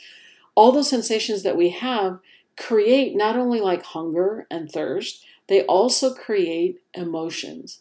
All 0.55 0.73
those 0.73 0.89
sensations 0.89 1.43
that 1.43 1.57
we 1.57 1.71
have 1.71 2.19
create 2.57 3.17
not 3.17 3.37
only 3.37 3.61
like 3.61 3.85
hunger 3.85 4.47
and 4.51 4.71
thirst, 4.71 5.25
they 5.49 5.65
also 5.65 6.15
create 6.15 6.81
emotions. 6.95 7.81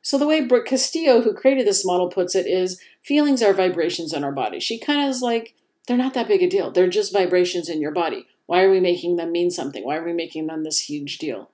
So, 0.00 0.18
the 0.18 0.26
way 0.26 0.44
Brooke 0.44 0.66
Castillo, 0.66 1.22
who 1.22 1.32
created 1.32 1.66
this 1.66 1.84
model, 1.84 2.08
puts 2.08 2.34
it 2.34 2.46
is 2.46 2.80
feelings 3.02 3.42
are 3.42 3.52
vibrations 3.52 4.12
in 4.12 4.24
our 4.24 4.32
body. 4.32 4.58
She 4.58 4.78
kind 4.78 5.02
of 5.02 5.08
is 5.08 5.22
like, 5.22 5.54
they're 5.86 5.96
not 5.96 6.14
that 6.14 6.28
big 6.28 6.42
a 6.42 6.48
deal. 6.48 6.70
They're 6.70 6.88
just 6.88 7.12
vibrations 7.12 7.68
in 7.68 7.80
your 7.80 7.92
body. 7.92 8.26
Why 8.52 8.64
are 8.64 8.70
we 8.70 8.80
making 8.80 9.16
them 9.16 9.32
mean 9.32 9.50
something? 9.50 9.82
Why 9.82 9.96
are 9.96 10.04
we 10.04 10.12
making 10.12 10.46
them 10.46 10.62
this 10.62 10.80
huge 10.80 11.16
deal? 11.16 11.48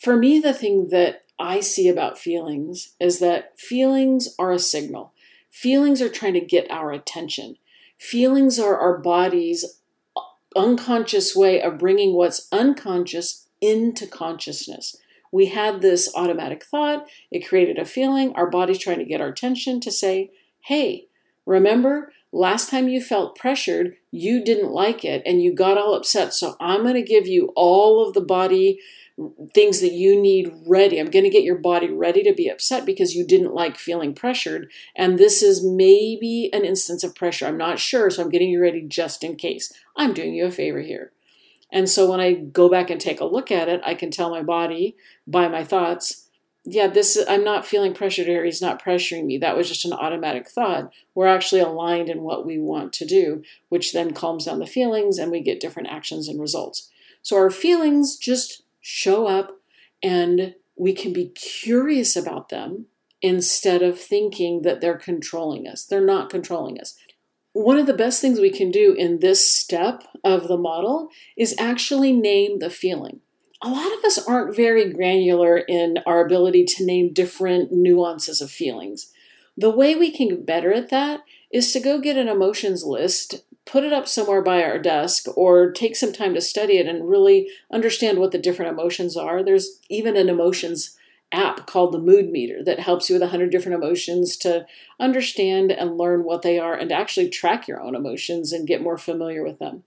For 0.00 0.16
me, 0.16 0.40
the 0.40 0.52
thing 0.52 0.88
that 0.88 1.22
I 1.38 1.60
see 1.60 1.88
about 1.88 2.18
feelings 2.18 2.96
is 2.98 3.20
that 3.20 3.56
feelings 3.56 4.34
are 4.36 4.50
a 4.50 4.58
signal. 4.58 5.12
Feelings 5.48 6.02
are 6.02 6.08
trying 6.08 6.32
to 6.32 6.40
get 6.40 6.68
our 6.72 6.90
attention. 6.90 7.54
Feelings 8.00 8.58
are 8.58 8.76
our 8.76 8.98
body's 8.98 9.80
unconscious 10.56 11.36
way 11.36 11.62
of 11.62 11.78
bringing 11.78 12.14
what's 12.14 12.48
unconscious 12.50 13.46
into 13.60 14.04
consciousness. 14.04 14.96
We 15.30 15.46
had 15.46 15.82
this 15.82 16.12
automatic 16.16 16.64
thought, 16.64 17.06
it 17.30 17.46
created 17.46 17.78
a 17.78 17.84
feeling, 17.84 18.32
our 18.34 18.50
body's 18.50 18.78
trying 18.78 18.98
to 18.98 19.04
get 19.04 19.20
our 19.20 19.28
attention 19.28 19.78
to 19.82 19.92
say, 19.92 20.32
hey, 20.62 21.06
remember 21.46 22.12
last 22.32 22.70
time 22.70 22.88
you 22.88 23.00
felt 23.00 23.36
pressured, 23.36 23.96
you 24.10 24.44
didn't 24.44 24.70
like 24.70 25.04
it 25.04 25.22
and 25.24 25.42
you 25.42 25.54
got 25.54 25.78
all 25.78 25.94
upset. 25.94 26.34
So 26.34 26.56
I'm 26.60 26.82
going 26.82 26.94
to 26.94 27.02
give 27.02 27.26
you 27.26 27.52
all 27.56 28.06
of 28.06 28.14
the 28.14 28.20
body 28.20 28.80
things 29.52 29.80
that 29.80 29.92
you 29.92 30.20
need 30.20 30.52
ready. 30.66 30.98
I'm 30.98 31.10
going 31.10 31.24
to 31.24 31.30
get 31.30 31.42
your 31.42 31.58
body 31.58 31.88
ready 31.90 32.22
to 32.22 32.32
be 32.32 32.48
upset 32.48 32.86
because 32.86 33.16
you 33.16 33.26
didn't 33.26 33.54
like 33.54 33.76
feeling 33.76 34.14
pressured. 34.14 34.70
And 34.94 35.18
this 35.18 35.42
is 35.42 35.64
maybe 35.64 36.50
an 36.52 36.64
instance 36.64 37.02
of 37.02 37.16
pressure. 37.16 37.46
I'm 37.46 37.58
not 37.58 37.80
sure. 37.80 38.10
So 38.10 38.22
I'm 38.22 38.30
getting 38.30 38.50
you 38.50 38.60
ready 38.60 38.82
just 38.82 39.24
in 39.24 39.34
case. 39.34 39.72
I'm 39.96 40.14
doing 40.14 40.34
you 40.34 40.46
a 40.46 40.50
favor 40.52 40.80
here. 40.80 41.12
And 41.72 41.88
so 41.88 42.10
when 42.10 42.20
I 42.20 42.32
go 42.32 42.68
back 42.68 42.90
and 42.90 43.00
take 43.00 43.20
a 43.20 43.26
look 43.26 43.50
at 43.50 43.68
it, 43.68 43.80
I 43.84 43.94
can 43.94 44.10
tell 44.10 44.30
my 44.30 44.42
body 44.42 44.96
by 45.26 45.48
my 45.48 45.64
thoughts, 45.64 46.27
yeah, 46.64 46.86
this 46.86 47.18
I'm 47.28 47.44
not 47.44 47.66
feeling 47.66 47.94
pressured 47.94 48.26
here. 48.26 48.44
He's 48.44 48.62
not 48.62 48.82
pressuring 48.82 49.24
me. 49.24 49.38
That 49.38 49.56
was 49.56 49.68
just 49.68 49.84
an 49.84 49.92
automatic 49.92 50.48
thought. 50.48 50.92
We're 51.14 51.26
actually 51.26 51.60
aligned 51.60 52.08
in 52.08 52.22
what 52.22 52.44
we 52.44 52.58
want 52.58 52.92
to 52.94 53.06
do, 53.06 53.42
which 53.68 53.92
then 53.92 54.12
calms 54.12 54.44
down 54.44 54.58
the 54.58 54.66
feelings 54.66 55.18
and 55.18 55.30
we 55.30 55.40
get 55.40 55.60
different 55.60 55.88
actions 55.88 56.28
and 56.28 56.40
results. 56.40 56.90
So 57.22 57.36
our 57.36 57.50
feelings 57.50 58.16
just 58.16 58.62
show 58.80 59.26
up 59.26 59.60
and 60.02 60.54
we 60.76 60.92
can 60.92 61.12
be 61.12 61.28
curious 61.28 62.16
about 62.16 62.48
them 62.48 62.86
instead 63.20 63.82
of 63.82 63.98
thinking 63.98 64.62
that 64.62 64.80
they're 64.80 64.98
controlling 64.98 65.66
us. 65.66 65.84
They're 65.84 66.04
not 66.04 66.30
controlling 66.30 66.80
us. 66.80 66.96
One 67.52 67.78
of 67.78 67.86
the 67.86 67.94
best 67.94 68.20
things 68.20 68.38
we 68.38 68.50
can 68.50 68.70
do 68.70 68.92
in 68.92 69.18
this 69.18 69.52
step 69.52 70.04
of 70.22 70.46
the 70.46 70.56
model 70.56 71.08
is 71.36 71.56
actually 71.58 72.12
name 72.12 72.58
the 72.58 72.70
feeling 72.70 73.20
a 73.60 73.68
lot 73.68 73.92
of 73.92 74.04
us 74.04 74.18
aren't 74.18 74.54
very 74.54 74.92
granular 74.92 75.58
in 75.58 75.98
our 76.06 76.24
ability 76.24 76.64
to 76.64 76.84
name 76.84 77.12
different 77.12 77.72
nuances 77.72 78.40
of 78.40 78.50
feelings. 78.50 79.12
The 79.56 79.70
way 79.70 79.96
we 79.96 80.12
can 80.12 80.28
get 80.28 80.46
better 80.46 80.72
at 80.72 80.90
that 80.90 81.24
is 81.50 81.72
to 81.72 81.80
go 81.80 82.00
get 82.00 82.16
an 82.16 82.28
emotions 82.28 82.84
list, 82.84 83.42
put 83.64 83.82
it 83.82 83.92
up 83.92 84.06
somewhere 84.06 84.42
by 84.42 84.62
our 84.62 84.78
desk, 84.78 85.26
or 85.36 85.72
take 85.72 85.96
some 85.96 86.12
time 86.12 86.34
to 86.34 86.40
study 86.40 86.78
it 86.78 86.86
and 86.86 87.08
really 87.08 87.48
understand 87.72 88.18
what 88.18 88.30
the 88.30 88.38
different 88.38 88.70
emotions 88.70 89.16
are. 89.16 89.42
There's 89.42 89.80
even 89.88 90.16
an 90.16 90.28
emotions 90.28 90.96
app 91.32 91.66
called 91.66 91.92
the 91.92 91.98
Mood 91.98 92.30
Meter 92.30 92.62
that 92.64 92.78
helps 92.78 93.10
you 93.10 93.14
with 93.14 93.22
100 93.22 93.50
different 93.50 93.82
emotions 93.82 94.36
to 94.38 94.66
understand 95.00 95.72
and 95.72 95.98
learn 95.98 96.24
what 96.24 96.42
they 96.42 96.58
are 96.58 96.74
and 96.74 96.92
actually 96.92 97.28
track 97.28 97.66
your 97.66 97.80
own 97.80 97.94
emotions 97.94 98.52
and 98.52 98.66
get 98.66 98.82
more 98.82 98.96
familiar 98.96 99.42
with 99.42 99.58
them. 99.58 99.82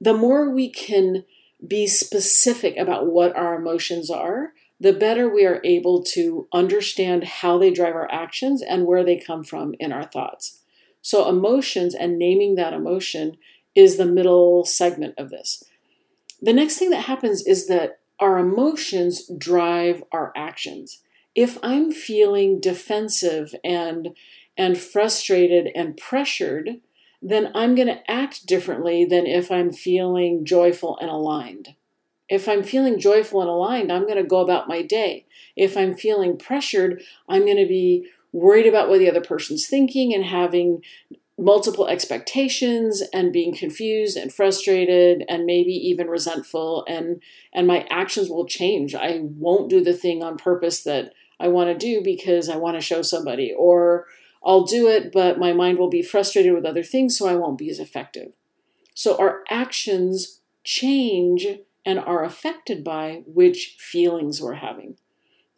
The 0.00 0.14
more 0.14 0.50
we 0.50 0.70
can 0.70 1.24
be 1.66 1.86
specific 1.86 2.76
about 2.76 3.06
what 3.06 3.34
our 3.36 3.54
emotions 3.54 4.10
are, 4.10 4.52
the 4.80 4.92
better 4.92 5.28
we 5.28 5.44
are 5.44 5.60
able 5.64 6.02
to 6.02 6.46
understand 6.52 7.24
how 7.24 7.58
they 7.58 7.72
drive 7.72 7.94
our 7.94 8.10
actions 8.10 8.62
and 8.62 8.86
where 8.86 9.04
they 9.04 9.18
come 9.18 9.42
from 9.42 9.74
in 9.80 9.92
our 9.92 10.04
thoughts. 10.04 10.60
So, 11.02 11.28
emotions 11.28 11.94
and 11.94 12.18
naming 12.18 12.54
that 12.56 12.72
emotion 12.72 13.38
is 13.74 13.96
the 13.96 14.06
middle 14.06 14.64
segment 14.64 15.14
of 15.18 15.30
this. 15.30 15.64
The 16.40 16.52
next 16.52 16.78
thing 16.78 16.90
that 16.90 17.04
happens 17.04 17.44
is 17.46 17.66
that 17.66 18.00
our 18.20 18.38
emotions 18.38 19.28
drive 19.36 20.02
our 20.12 20.32
actions. 20.36 21.02
If 21.34 21.58
I'm 21.62 21.92
feeling 21.92 22.60
defensive 22.60 23.54
and 23.64 24.10
and 24.56 24.76
frustrated 24.76 25.70
and 25.76 25.96
pressured, 25.96 26.80
then 27.20 27.50
I'm 27.54 27.74
going 27.74 27.88
to 27.88 28.10
act 28.10 28.46
differently 28.46 29.04
than 29.04 29.26
if 29.26 29.50
I'm 29.50 29.72
feeling 29.72 30.44
joyful 30.44 30.98
and 31.00 31.10
aligned. 31.10 31.74
If 32.28 32.48
I'm 32.48 32.62
feeling 32.62 33.00
joyful 33.00 33.40
and 33.40 33.50
aligned, 33.50 33.90
I'm 33.90 34.04
going 34.04 34.16
to 34.16 34.22
go 34.22 34.40
about 34.40 34.68
my 34.68 34.82
day. 34.82 35.26
If 35.56 35.76
I'm 35.76 35.96
feeling 35.96 36.36
pressured, 36.36 37.02
I'm 37.28 37.44
going 37.44 37.56
to 37.56 37.66
be 37.66 38.06
worried 38.32 38.66
about 38.66 38.88
what 38.88 38.98
the 38.98 39.10
other 39.10 39.22
person's 39.22 39.66
thinking 39.66 40.14
and 40.14 40.24
having 40.24 40.82
multiple 41.38 41.86
expectations 41.86 43.02
and 43.12 43.32
being 43.32 43.54
confused 43.54 44.16
and 44.16 44.32
frustrated 44.32 45.24
and 45.28 45.46
maybe 45.46 45.72
even 45.72 46.08
resentful 46.08 46.84
and 46.88 47.22
and 47.52 47.66
my 47.66 47.86
actions 47.90 48.28
will 48.28 48.44
change. 48.44 48.94
I 48.94 49.20
won't 49.22 49.70
do 49.70 49.82
the 49.82 49.92
thing 49.92 50.22
on 50.22 50.36
purpose 50.36 50.82
that 50.82 51.12
I 51.38 51.46
want 51.46 51.70
to 51.70 51.86
do 51.86 52.02
because 52.02 52.48
I 52.48 52.56
want 52.56 52.76
to 52.76 52.80
show 52.80 53.02
somebody 53.02 53.54
or 53.56 54.06
I'll 54.48 54.64
do 54.64 54.88
it, 54.88 55.12
but 55.12 55.38
my 55.38 55.52
mind 55.52 55.78
will 55.78 55.90
be 55.90 56.00
frustrated 56.00 56.54
with 56.54 56.64
other 56.64 56.82
things, 56.82 57.18
so 57.18 57.28
I 57.28 57.34
won't 57.34 57.58
be 57.58 57.68
as 57.68 57.78
effective. 57.78 58.32
So 58.94 59.18
our 59.18 59.44
actions 59.50 60.40
change 60.64 61.46
and 61.84 61.98
are 61.98 62.24
affected 62.24 62.82
by 62.82 63.24
which 63.26 63.76
feelings 63.78 64.40
we're 64.40 64.54
having. 64.54 64.96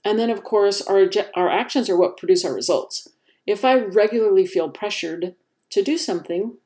And 0.05 0.19
then, 0.19 0.29
of 0.29 0.43
course, 0.43 0.83
our, 0.83 1.09
our 1.35 1.49
actions 1.49 1.89
are 1.89 1.97
what 1.97 2.17
produce 2.17 2.45
our 2.45 2.53
results. 2.53 3.09
If 3.47 3.65
I 3.65 3.79
regularly 3.79 4.45
feel 4.45 4.69
pressured 4.69 5.37
to 5.71 5.83
do 5.83 5.97
something, 5.97 6.57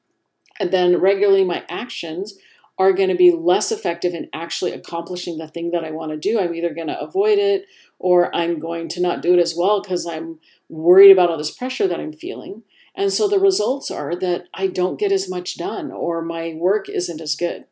and 0.59 0.71
then 0.71 1.00
regularly 1.00 1.45
my 1.45 1.64
actions 1.69 2.38
are 2.78 2.93
going 2.93 3.11
to 3.11 3.14
be 3.14 3.33
less 3.33 3.71
effective 3.71 4.14
in 4.14 4.28
actually 4.33 4.73
accomplishing 4.73 5.38
the 5.38 5.49
thing 5.49 5.73
that 5.73 5.85
I 5.85 5.90
want 5.90 6.11
to 6.12 6.16
do. 6.16 6.40
I'm 6.40 6.54
either 6.54 6.75
going 6.75 6.88
to 6.88 7.00
avoid 7.00 7.38
it 7.38 7.66
or 7.99 8.35
I'm 8.35 8.59
going 8.59 8.89
to 8.91 9.01
not 9.01 9.23
do 9.23 9.35
it 9.35 9.41
as 9.41 9.55
well 9.57 9.81
because 9.81 10.07
I'm 10.07 10.39
worried 10.69 11.11
about 11.11 11.31
all 11.31 11.39
this 11.39 11.51
pressure 11.51 11.87
that 11.87 12.01
I'm 12.01 12.13
feeling. 12.13 12.63
And 12.95 13.13
so 13.13 13.27
the 13.27 13.41
results 13.41 13.91
are 13.91 14.15
that 14.17 14.47
I 14.55 14.67
don't 14.69 14.99
get 14.99 15.13
as 15.13 15.29
much 15.29 15.57
done 15.57 15.91
or 15.91 16.23
my 16.23 16.55
work 16.55 16.89
isn't 16.89 17.21
as 17.21 17.35
good. 17.35 17.65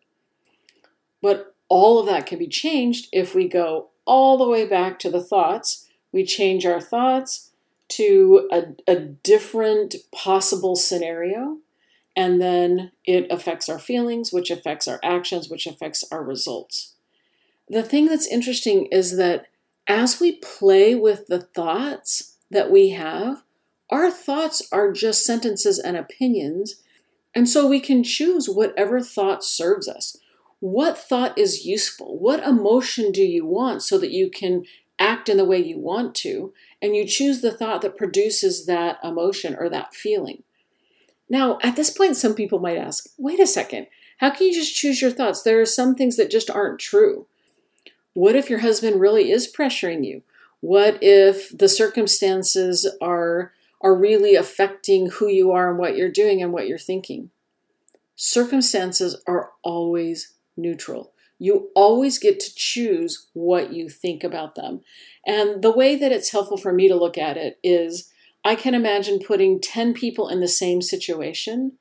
But 1.20 1.54
all 1.68 1.98
of 1.98 2.06
that 2.06 2.26
can 2.26 2.38
be 2.38 2.48
changed 2.48 3.08
if 3.12 3.34
we 3.34 3.48
go, 3.48 3.90
all 4.04 4.36
the 4.36 4.48
way 4.48 4.66
back 4.66 4.98
to 4.98 5.10
the 5.10 5.22
thoughts. 5.22 5.88
We 6.12 6.24
change 6.24 6.66
our 6.66 6.80
thoughts 6.80 7.50
to 7.90 8.48
a, 8.50 8.62
a 8.86 8.96
different 8.98 9.94
possible 10.12 10.76
scenario, 10.76 11.58
and 12.16 12.40
then 12.40 12.92
it 13.04 13.30
affects 13.30 13.68
our 13.68 13.78
feelings, 13.78 14.32
which 14.32 14.50
affects 14.50 14.88
our 14.88 15.00
actions, 15.02 15.48
which 15.48 15.66
affects 15.66 16.04
our 16.10 16.22
results. 16.22 16.94
The 17.68 17.82
thing 17.82 18.06
that's 18.06 18.26
interesting 18.26 18.86
is 18.86 19.16
that 19.16 19.46
as 19.86 20.20
we 20.20 20.32
play 20.32 20.94
with 20.94 21.26
the 21.26 21.40
thoughts 21.40 22.36
that 22.50 22.70
we 22.70 22.90
have, 22.90 23.42
our 23.90 24.10
thoughts 24.10 24.66
are 24.72 24.92
just 24.92 25.24
sentences 25.24 25.78
and 25.78 25.96
opinions. 25.96 26.76
And 27.34 27.48
so 27.48 27.66
we 27.66 27.80
can 27.80 28.04
choose 28.04 28.48
whatever 28.48 29.00
thought 29.00 29.44
serves 29.44 29.88
us. 29.88 30.16
What 30.60 30.96
thought 30.96 31.36
is 31.36 31.66
useful? 31.66 32.18
What 32.18 32.46
emotion 32.46 33.10
do 33.10 33.22
you 33.22 33.44
want 33.44 33.82
so 33.82 33.98
that 33.98 34.12
you 34.12 34.30
can 34.30 34.64
act 34.98 35.28
in 35.28 35.36
the 35.36 35.44
way 35.44 35.58
you 35.58 35.78
want 35.78 36.14
to? 36.16 36.52
And 36.80 36.94
you 36.94 37.06
choose 37.06 37.40
the 37.40 37.52
thought 37.52 37.82
that 37.82 37.96
produces 37.96 38.66
that 38.66 38.98
emotion 39.02 39.56
or 39.58 39.68
that 39.68 39.94
feeling. 39.94 40.42
Now, 41.28 41.58
at 41.62 41.76
this 41.76 41.90
point, 41.90 42.16
some 42.16 42.34
people 42.34 42.60
might 42.60 42.76
ask, 42.76 43.08
wait 43.18 43.40
a 43.40 43.46
second, 43.46 43.86
how 44.18 44.30
can 44.30 44.46
you 44.46 44.54
just 44.54 44.76
choose 44.76 45.02
your 45.02 45.10
thoughts? 45.10 45.42
There 45.42 45.60
are 45.60 45.66
some 45.66 45.94
things 45.94 46.16
that 46.16 46.30
just 46.30 46.50
aren't 46.50 46.78
true. 46.78 47.26
What 48.14 48.36
if 48.36 48.50
your 48.50 48.60
husband 48.60 49.00
really 49.00 49.30
is 49.30 49.52
pressuring 49.52 50.04
you? 50.04 50.22
What 50.60 50.98
if 51.02 51.56
the 51.56 51.68
circumstances 51.68 52.88
are 53.00 53.52
are 53.80 53.94
really 53.96 54.36
affecting 54.36 55.10
who 55.10 55.26
you 55.26 55.50
are 55.50 55.68
and 55.68 55.78
what 55.78 55.96
you're 55.96 56.10
doing 56.10 56.40
and 56.40 56.52
what 56.52 56.68
you're 56.68 56.78
thinking? 56.78 57.30
Circumstances 58.14 59.20
are 59.26 59.50
always 59.64 60.34
neutral. 60.56 61.12
You 61.38 61.70
always 61.74 62.20
get 62.20 62.38
to 62.38 62.54
choose 62.54 63.26
what 63.32 63.72
you 63.72 63.88
think 63.88 64.22
about 64.22 64.54
them. 64.54 64.82
And 65.26 65.62
the 65.62 65.72
way 65.72 65.96
that 65.96 66.12
it's 66.12 66.30
helpful 66.30 66.56
for 66.56 66.72
me 66.72 66.86
to 66.86 66.94
look 66.94 67.18
at 67.18 67.36
it 67.36 67.58
is 67.64 68.12
I 68.44 68.54
can 68.54 68.74
imagine 68.74 69.18
putting 69.18 69.60
10 69.60 69.94
people 69.94 70.28
in 70.28 70.38
the 70.38 70.48
same 70.48 70.82
situation, 70.82 71.72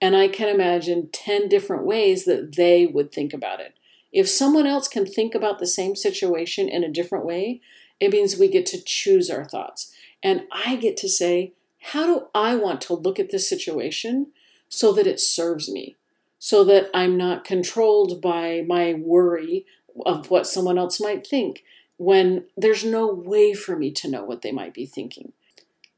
and 0.00 0.16
I 0.16 0.28
can 0.28 0.48
imagine 0.48 1.10
10 1.12 1.48
different 1.48 1.84
ways 1.84 2.24
that 2.24 2.56
they 2.56 2.86
would 2.86 3.12
think 3.12 3.34
about 3.34 3.60
it. 3.60 3.74
If 4.12 4.28
someone 4.28 4.66
else 4.66 4.88
can 4.88 5.06
think 5.06 5.34
about 5.34 5.58
the 5.58 5.66
same 5.66 5.94
situation 5.94 6.68
in 6.68 6.82
a 6.82 6.88
different 6.88 7.24
way, 7.24 7.60
it 8.00 8.10
means 8.10 8.36
we 8.36 8.48
get 8.48 8.66
to 8.66 8.82
choose 8.82 9.30
our 9.30 9.44
thoughts. 9.44 9.92
And 10.22 10.42
I 10.50 10.76
get 10.76 10.96
to 10.98 11.08
say, 11.08 11.52
how 11.80 12.06
do 12.06 12.26
I 12.34 12.56
want 12.56 12.80
to 12.82 12.94
look 12.94 13.18
at 13.18 13.30
this 13.30 13.48
situation 13.48 14.28
so 14.68 14.92
that 14.92 15.06
it 15.06 15.20
serves 15.20 15.70
me? 15.70 15.96
So 16.38 16.64
that 16.64 16.88
I'm 16.94 17.16
not 17.16 17.44
controlled 17.44 18.20
by 18.20 18.64
my 18.66 18.94
worry 18.94 19.66
of 20.06 20.30
what 20.30 20.46
someone 20.46 20.78
else 20.78 21.00
might 21.00 21.26
think 21.26 21.64
when 21.98 22.46
there's 22.56 22.84
no 22.84 23.06
way 23.06 23.52
for 23.52 23.76
me 23.76 23.90
to 23.90 24.08
know 24.08 24.24
what 24.24 24.40
they 24.40 24.52
might 24.52 24.72
be 24.72 24.86
thinking. 24.86 25.32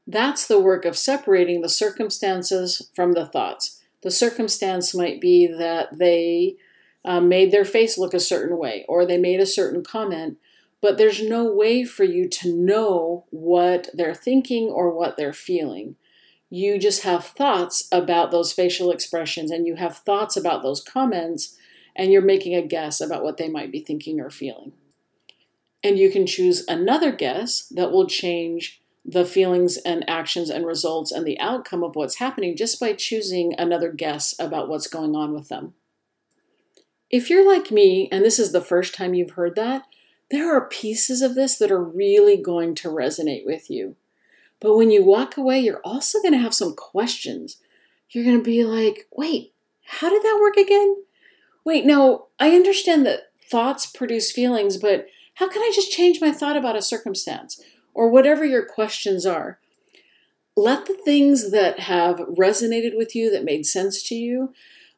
That's 0.05 0.45
the 0.45 0.59
work 0.59 0.83
of 0.83 0.97
separating 0.97 1.61
the 1.61 1.69
circumstances 1.69 2.89
from 2.93 3.13
the 3.13 3.25
thoughts. 3.25 3.81
The 4.01 4.11
circumstance 4.11 4.93
might 4.93 5.21
be 5.21 5.47
that 5.47 5.97
they 5.97 6.57
um, 7.05 7.27
made 7.27 7.51
their 7.51 7.65
face 7.65 7.97
look 7.97 8.13
a 8.13 8.19
certain 8.19 8.57
way 8.57 8.85
or 8.87 9.05
they 9.05 9.17
made 9.17 9.39
a 9.39 9.45
certain 9.45 9.83
comment, 9.83 10.37
but 10.81 10.97
there's 10.97 11.21
no 11.21 11.51
way 11.51 11.83
for 11.85 12.03
you 12.03 12.27
to 12.27 12.53
know 12.53 13.25
what 13.29 13.89
they're 13.93 14.15
thinking 14.15 14.65
or 14.65 14.91
what 14.91 15.17
they're 15.17 15.33
feeling. 15.33 15.95
You 16.49 16.77
just 16.77 17.03
have 17.03 17.25
thoughts 17.25 17.87
about 17.91 18.31
those 18.31 18.53
facial 18.53 18.91
expressions 18.91 19.49
and 19.49 19.65
you 19.65 19.75
have 19.75 19.97
thoughts 19.97 20.37
about 20.37 20.61
those 20.61 20.83
comments, 20.83 21.57
and 21.95 22.11
you're 22.11 22.21
making 22.21 22.55
a 22.55 22.61
guess 22.61 22.99
about 22.99 23.23
what 23.23 23.37
they 23.37 23.47
might 23.47 23.71
be 23.71 23.79
thinking 23.79 24.19
or 24.19 24.29
feeling. 24.29 24.73
And 25.83 25.97
you 25.97 26.09
can 26.09 26.25
choose 26.25 26.65
another 26.67 27.11
guess 27.11 27.67
that 27.69 27.91
will 27.91 28.07
change 28.07 28.81
the 29.05 29.25
feelings 29.25 29.77
and 29.77 30.09
actions 30.09 30.49
and 30.49 30.65
results 30.65 31.11
and 31.11 31.25
the 31.25 31.39
outcome 31.39 31.83
of 31.83 31.95
what's 31.95 32.15
happening 32.15 32.55
just 32.55 32.79
by 32.79 32.93
choosing 32.93 33.53
another 33.57 33.91
guess 33.91 34.33
about 34.39 34.69
what's 34.69 34.87
going 34.87 35.15
on 35.15 35.33
with 35.33 35.49
them. 35.49 35.73
If 37.13 37.29
you're 37.29 37.47
like 37.47 37.69
me, 37.69 38.09
and 38.11 38.25
this 38.25 38.39
is 38.39 38.53
the 38.53 38.59
first 38.59 38.95
time 38.95 39.13
you've 39.13 39.33
heard 39.33 39.55
that, 39.55 39.83
there 40.31 40.51
are 40.51 40.67
pieces 40.67 41.21
of 41.21 41.35
this 41.35 41.59
that 41.59 41.69
are 41.69 41.83
really 41.83 42.35
going 42.35 42.73
to 42.73 42.89
resonate 42.89 43.45
with 43.45 43.69
you. 43.69 43.95
But 44.59 44.75
when 44.75 44.89
you 44.89 45.05
walk 45.05 45.37
away, 45.37 45.59
you're 45.59 45.79
also 45.83 46.19
going 46.23 46.31
to 46.31 46.39
have 46.39 46.55
some 46.55 46.75
questions. 46.75 47.57
You're 48.09 48.23
going 48.23 48.39
to 48.39 48.43
be 48.43 48.63
like, 48.63 49.05
wait, 49.15 49.53
how 49.85 50.09
did 50.09 50.23
that 50.23 50.39
work 50.41 50.57
again? 50.57 51.03
Wait, 51.63 51.85
no, 51.85 52.29
I 52.39 52.55
understand 52.55 53.05
that 53.05 53.31
thoughts 53.47 53.85
produce 53.85 54.31
feelings, 54.31 54.77
but 54.77 55.05
how 55.35 55.47
can 55.47 55.61
I 55.61 55.71
just 55.71 55.91
change 55.91 56.19
my 56.19 56.31
thought 56.31 56.57
about 56.57 56.75
a 56.75 56.81
circumstance? 56.81 57.61
Or 57.93 58.09
whatever 58.09 58.43
your 58.43 58.65
questions 58.65 59.23
are. 59.23 59.59
Let 60.55 60.87
the 60.87 60.97
things 61.05 61.51
that 61.51 61.81
have 61.81 62.17
resonated 62.21 62.97
with 62.97 63.15
you, 63.15 63.29
that 63.29 63.45
made 63.45 63.67
sense 63.67 64.01
to 64.09 64.15
you, 64.15 64.51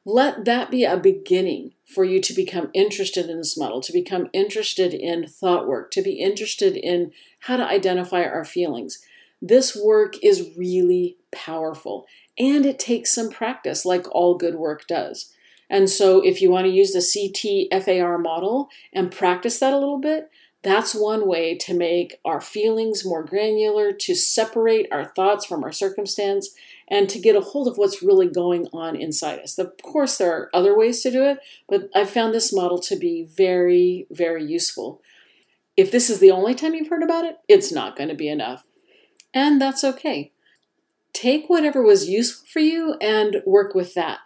let 0.05 0.45
that 0.45 0.69
be 0.69 0.83
a 0.83 0.97
beginning 0.97 1.73
for 1.83 2.03
you 2.03 2.21
to 2.21 2.33
become 2.33 2.69
interested 2.73 3.27
in 3.27 3.37
this 3.37 3.57
model, 3.57 3.81
to 3.81 3.91
become 3.91 4.29
interested 4.33 4.93
in 4.93 5.27
thought 5.27 5.67
work, 5.67 5.91
to 5.91 6.01
be 6.01 6.13
interested 6.13 6.77
in 6.77 7.11
how 7.41 7.57
to 7.57 7.65
identify 7.65 8.23
our 8.23 8.45
feelings. 8.45 9.03
This 9.41 9.75
work 9.75 10.15
is 10.23 10.51
really 10.55 11.17
powerful 11.31 12.05
and 12.37 12.65
it 12.65 12.79
takes 12.79 13.11
some 13.11 13.29
practice, 13.29 13.85
like 13.85 14.05
all 14.11 14.37
good 14.37 14.55
work 14.55 14.87
does. 14.87 15.33
And 15.69 15.89
so, 15.89 16.23
if 16.23 16.41
you 16.41 16.51
want 16.51 16.65
to 16.65 16.71
use 16.71 16.91
the 16.91 16.99
CTFAR 16.99 18.21
model 18.21 18.69
and 18.93 19.11
practice 19.11 19.59
that 19.59 19.73
a 19.73 19.79
little 19.79 19.99
bit, 19.99 20.29
that's 20.65 20.93
one 20.95 21.27
way 21.27 21.55
to 21.59 21.73
make 21.73 22.19
our 22.25 22.41
feelings 22.41 23.05
more 23.05 23.23
granular, 23.23 23.93
to 23.93 24.15
separate 24.15 24.87
our 24.91 25.05
thoughts 25.05 25.45
from 25.45 25.63
our 25.63 25.71
circumstance, 25.71 26.49
and 26.87 27.07
to 27.09 27.19
get 27.19 27.35
a 27.35 27.41
hold 27.41 27.67
of 27.67 27.77
what's 27.77 28.03
really 28.03 28.27
going 28.27 28.67
on 28.73 28.95
inside 28.95 29.39
us. 29.39 29.57
Of 29.57 29.73
course, 29.81 30.17
there 30.17 30.33
are 30.33 30.49
other 30.53 30.77
ways 30.77 31.01
to 31.03 31.11
do 31.11 31.23
it, 31.23 31.39
but 31.69 31.89
I've 31.95 32.09
found 32.09 32.33
this 32.33 32.51
model 32.51 32.79
to 32.79 32.95
be 32.95 33.23
very, 33.23 34.07
very 34.09 34.43
useful. 34.43 35.01
If 35.77 35.91
this 35.91 36.09
is 36.09 36.19
the 36.19 36.31
only 36.31 36.55
time 36.55 36.73
you've 36.73 36.89
heard 36.89 37.03
about 37.03 37.25
it, 37.25 37.37
it's 37.47 37.71
not 37.71 37.95
going 37.95 38.09
to 38.09 38.15
be 38.15 38.27
enough. 38.27 38.63
And 39.33 39.61
that's 39.61 39.83
okay. 39.83 40.31
Take 41.13 41.47
whatever 41.47 41.81
was 41.81 42.09
useful 42.09 42.47
for 42.51 42.59
you 42.59 42.95
and 43.01 43.41
work 43.45 43.75
with 43.75 43.93
that. 43.93 44.19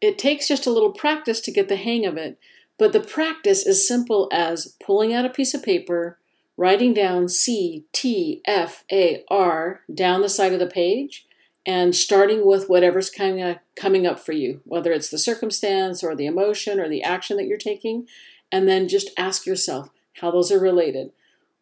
It 0.00 0.18
takes 0.18 0.48
just 0.48 0.66
a 0.66 0.70
little 0.70 0.92
practice 0.92 1.40
to 1.40 1.50
get 1.50 1.68
the 1.68 1.76
hang 1.76 2.04
of 2.04 2.16
it, 2.16 2.38
but 2.78 2.92
the 2.92 3.00
practice 3.00 3.66
is 3.66 3.86
simple 3.86 4.28
as 4.32 4.74
pulling 4.84 5.12
out 5.12 5.24
a 5.24 5.30
piece 5.30 5.54
of 5.54 5.62
paper, 5.62 6.18
writing 6.56 6.94
down 6.94 7.28
C 7.28 7.84
T 7.92 8.40
F 8.46 8.84
A 8.92 9.24
R 9.28 9.82
down 9.92 10.22
the 10.22 10.28
side 10.28 10.52
of 10.52 10.58
the 10.58 10.66
page, 10.66 11.26
and 11.66 11.94
starting 11.94 12.46
with 12.46 12.68
whatever's 12.68 13.10
coming 13.10 13.42
up, 13.42 13.58
coming 13.74 14.06
up 14.06 14.20
for 14.20 14.32
you, 14.32 14.60
whether 14.64 14.92
it's 14.92 15.10
the 15.10 15.18
circumstance 15.18 16.04
or 16.04 16.14
the 16.14 16.26
emotion 16.26 16.78
or 16.78 16.88
the 16.88 17.02
action 17.02 17.36
that 17.36 17.46
you're 17.46 17.58
taking, 17.58 18.06
and 18.52 18.68
then 18.68 18.88
just 18.88 19.10
ask 19.16 19.46
yourself 19.46 19.90
how 20.20 20.30
those 20.30 20.52
are 20.52 20.60
related. 20.60 21.10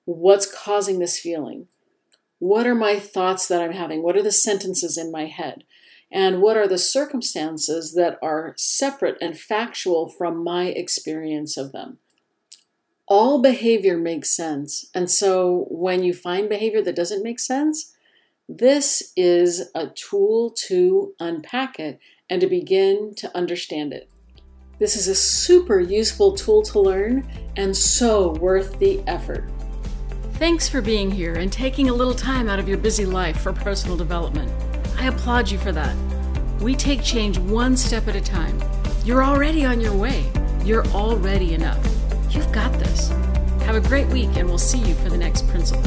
What's 0.04 0.50
causing 0.50 0.98
this 0.98 1.18
feeling? 1.18 1.68
What 2.38 2.66
are 2.66 2.74
my 2.74 2.98
thoughts 2.98 3.48
that 3.48 3.62
I'm 3.62 3.72
having? 3.72 4.02
What 4.02 4.16
are 4.16 4.22
the 4.22 4.32
sentences 4.32 4.98
in 4.98 5.10
my 5.10 5.24
head? 5.24 5.64
And 6.10 6.40
what 6.40 6.56
are 6.56 6.68
the 6.68 6.78
circumstances 6.78 7.94
that 7.94 8.18
are 8.22 8.54
separate 8.56 9.18
and 9.20 9.38
factual 9.38 10.08
from 10.08 10.44
my 10.44 10.66
experience 10.66 11.56
of 11.56 11.72
them? 11.72 11.98
All 13.06 13.42
behavior 13.42 13.98
makes 13.98 14.34
sense. 14.34 14.88
And 14.94 15.10
so 15.10 15.66
when 15.70 16.02
you 16.02 16.14
find 16.14 16.48
behavior 16.48 16.82
that 16.82 16.96
doesn't 16.96 17.22
make 17.22 17.40
sense, 17.40 17.92
this 18.48 19.12
is 19.16 19.70
a 19.74 19.88
tool 19.88 20.54
to 20.68 21.14
unpack 21.18 21.78
it 21.78 21.98
and 22.30 22.40
to 22.40 22.46
begin 22.46 23.14
to 23.16 23.36
understand 23.36 23.92
it. 23.92 24.08
This 24.78 24.96
is 24.96 25.08
a 25.08 25.14
super 25.14 25.80
useful 25.80 26.34
tool 26.34 26.62
to 26.62 26.80
learn 26.80 27.28
and 27.56 27.76
so 27.76 28.32
worth 28.32 28.78
the 28.78 29.02
effort. 29.06 29.48
Thanks 30.34 30.68
for 30.68 30.80
being 30.80 31.10
here 31.10 31.34
and 31.34 31.52
taking 31.52 31.88
a 31.88 31.94
little 31.94 32.14
time 32.14 32.48
out 32.48 32.58
of 32.58 32.68
your 32.68 32.78
busy 32.78 33.06
life 33.06 33.40
for 33.40 33.52
personal 33.52 33.96
development. 33.96 34.50
I 35.04 35.08
applaud 35.08 35.50
you 35.50 35.58
for 35.58 35.70
that. 35.70 35.94
We 36.62 36.74
take 36.74 37.02
change 37.02 37.36
one 37.36 37.76
step 37.76 38.08
at 38.08 38.16
a 38.16 38.22
time. 38.22 38.58
You're 39.04 39.22
already 39.22 39.62
on 39.62 39.78
your 39.78 39.94
way. 39.94 40.32
You're 40.64 40.86
already 40.86 41.52
enough. 41.52 41.86
You've 42.30 42.50
got 42.52 42.72
this. 42.78 43.10
Have 43.66 43.76
a 43.76 43.86
great 43.86 44.06
week, 44.06 44.30
and 44.36 44.48
we'll 44.48 44.56
see 44.56 44.78
you 44.78 44.94
for 44.94 45.10
the 45.10 45.18
next 45.18 45.46
principle. 45.48 45.82